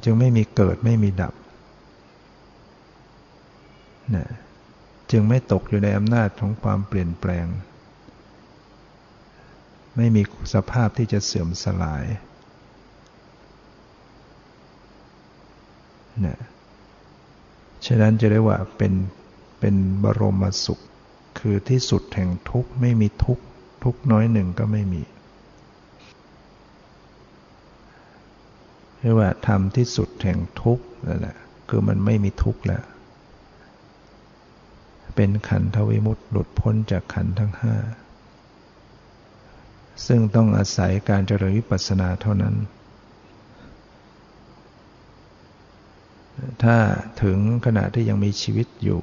[0.04, 1.34] จึงไม่มีเกิดไม่มีดับ
[5.10, 7.46] จึงไม่ตกอยู่ในอำนาจของความเปลี่ยนแปลง
[9.96, 10.22] ไม่มี
[10.54, 12.04] สภาพที่จะเสื่อมสลาย
[16.26, 16.38] นะ
[17.86, 18.92] ฉะนั้นจะเรียกว่าเป็น
[19.60, 19.74] เป็น
[20.04, 20.82] บรมสุข
[21.38, 23.44] คือที่สุดแห่งทุกข์ไม่มีทุกข์
[23.84, 25.02] ทุกน้อยหนึ่งก็ไม่มี
[28.98, 31.36] เรียกว่าทำที่สุดแห่งทุกข์นั่นแหละ
[31.68, 32.82] คือมันไม่มีทุกข์แล้ว
[35.14, 37.76] เป็นขันธวิมุตติหลุดพ้นจากขันธ์ทั้งห้า
[40.06, 42.54] ซึ่งต้องอาศัยการเจริญวิปัสสนาเท่านั้น
[46.62, 46.76] ถ้า
[47.22, 49.02] ถึงขณะที่ยังมีชีวิตอยู่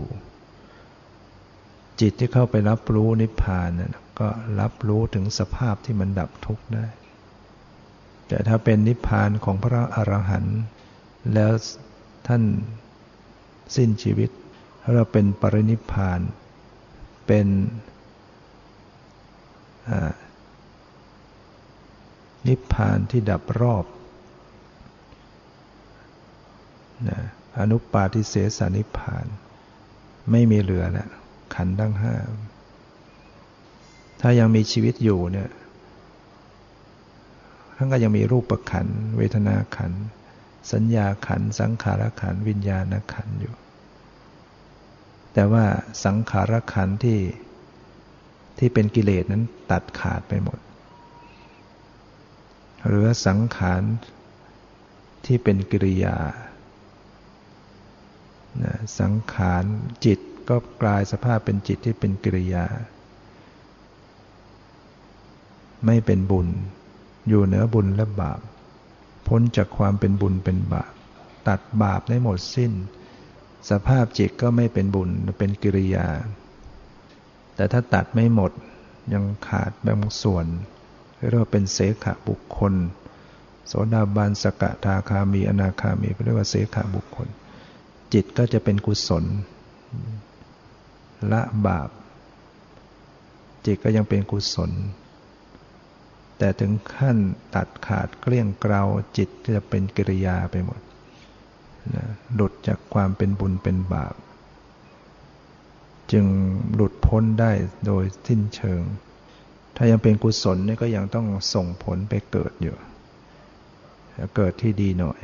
[2.01, 4.29] จิตที่เข้าไปรับรู้นิพพานนะก็
[4.59, 6.85] รับรู้ถึงสภาพที่มันดับทุกข์ได้
[8.27, 10.59] แต่ถ้าเป็นนิพพานของพระอรหันต์
[11.33, 11.51] แล้ว
[12.27, 12.43] ท่าน
[13.75, 14.29] สิ้นชีวิต
[14.95, 16.19] เราเป็นปรินิพพาน
[17.27, 17.47] เป็น
[22.47, 23.85] นิพพานที่ดับรอบ
[27.09, 27.19] นะ
[27.59, 29.25] อนุปาทิเสสนิพพาน
[30.31, 31.09] ไม่มีเหลือแล้ว
[31.55, 32.15] ขันทั้งห้า
[34.21, 35.49] ถ้ายังมีชีวิตอยู่เนี่ย
[37.75, 39.91] ท่านก็ยังมีรูปปรขัน เวทนาขัน
[40.71, 43.53] สัญญาขัน สังขารขัน วิญญาณขันอยู่
[45.33, 45.65] แต่ว่า
[46.05, 47.19] สังขารขันที่
[48.57, 50.59] ที่เป็นกิเลสนั้นตัดขาดไปหมด
[52.87, 53.81] หรือสังขาร
[55.25, 56.17] ที่เป็นกิริยา
[58.99, 59.63] สังขาร
[60.05, 60.19] จิต
[60.49, 62.65] ก็กลายสภาพเป็นจิตที่เป็นกิริยา
[65.85, 66.47] ไม่เป็นบุญ
[67.27, 68.39] อยู่เหนือบุญและบาป
[69.27, 70.93] พ้นจากความเป็นบุญเป็นบาป
[71.47, 72.71] ตัดบาปได้หมดสิ้น
[73.69, 76.07] สภาพจิตก็ไม่เป็นบุญเป็นกิริยา
[77.55, 78.51] แต่ถ้าตัดไม่หมด
[79.13, 80.45] ยังขาดบางส่วน
[81.29, 82.73] เรียกว่าเป็นเสขบุคคล
[83.67, 87.27] โสดาบันสกทาคามีอนาคามีเรียกว่าเสขบุคคล
[88.13, 89.25] จิตก็จะเป็นกุศล
[91.31, 91.89] ละบาป
[93.65, 94.71] จิตก็ยังเป็นกุศล
[96.37, 97.17] แต่ถึงขั้น
[97.55, 98.83] ตัดขาดเกลี้ยงเกลา
[99.17, 100.79] จิตจะเป็นกิริยาไปหมด
[101.95, 104.15] นะหลุดจากความเป็นบุญเป็นบาป
[106.11, 106.25] จึง
[106.73, 107.51] หลุดพ้นได้
[107.85, 108.81] โดยสิ้นเชิง
[109.75, 112.75] ถ้ายังเป็นกุศลนี่ก็ยังต้องส่งผลไปเกิดอยู่
[114.35, 115.19] เกิดที่ดีหน่อย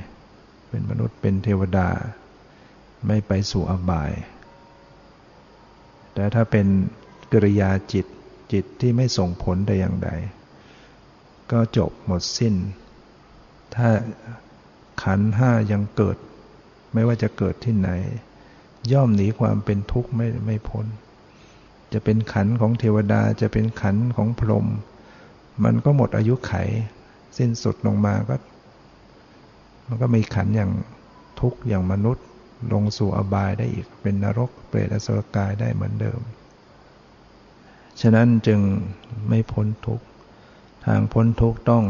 [0.70, 1.90] เป็นมนุษย์เป็นเทวดา
[3.08, 4.12] ไม่ไปสู่อบาย
[6.14, 6.68] แต่ถ้าเป็น
[7.32, 8.06] กิริยาจิต
[8.52, 10.10] จิตที่ไม่ส่งผลใดอย่างใด
[11.52, 12.56] ก็จบหมดสิ้น
[13.76, 13.90] ถ้า
[15.04, 16.18] ขันห้ายังเกิด
[16.96, 17.90] ไม่ว่าจะเกิดที่ไหน
[18.92, 20.86] ย่อมหนีความเป็นทุกข์ไม่ไม่พ้น
[21.94, 24.68] จะเป็นขันของเทวดาจะเป็นขันของพรหม
[25.64, 26.54] มันก็หมดอายุไข
[27.38, 28.36] สิ้นสุดลงมาก็
[29.88, 30.72] มันก็มีขันอย่าง
[31.40, 32.26] ทุกข์อย่างมนุษย์
[32.74, 36.20] ลงสู่อบายได้อีกเป็นนรก เปรตอสุรกายได้เหมือนเดิม
[38.02, 38.60] ฉะนั้นจึง
[39.30, 40.06] ไม่พ้นทุกข์
[40.86, 41.84] ทางพ้นทุกข์ต้อง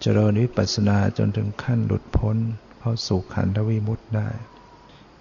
[0.00, 2.36] เจริญวิปัสสนาจนถึงขั้นหลุดพ้น
[2.86, 4.28] เข้าสู่ขันธวิมุตติได้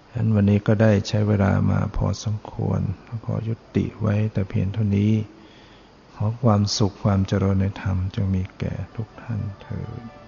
[0.10, 2.82] ฉะนั้นวันนี้ก็ได้ใช้เวลามาพอสมควร
[3.26, 5.14] ขอยุติไว้แต่เพียงเท่านี้
[6.16, 10.23] ขอความสุขความเจริญในธรรมจงมีแก่ทุกท่านเถิด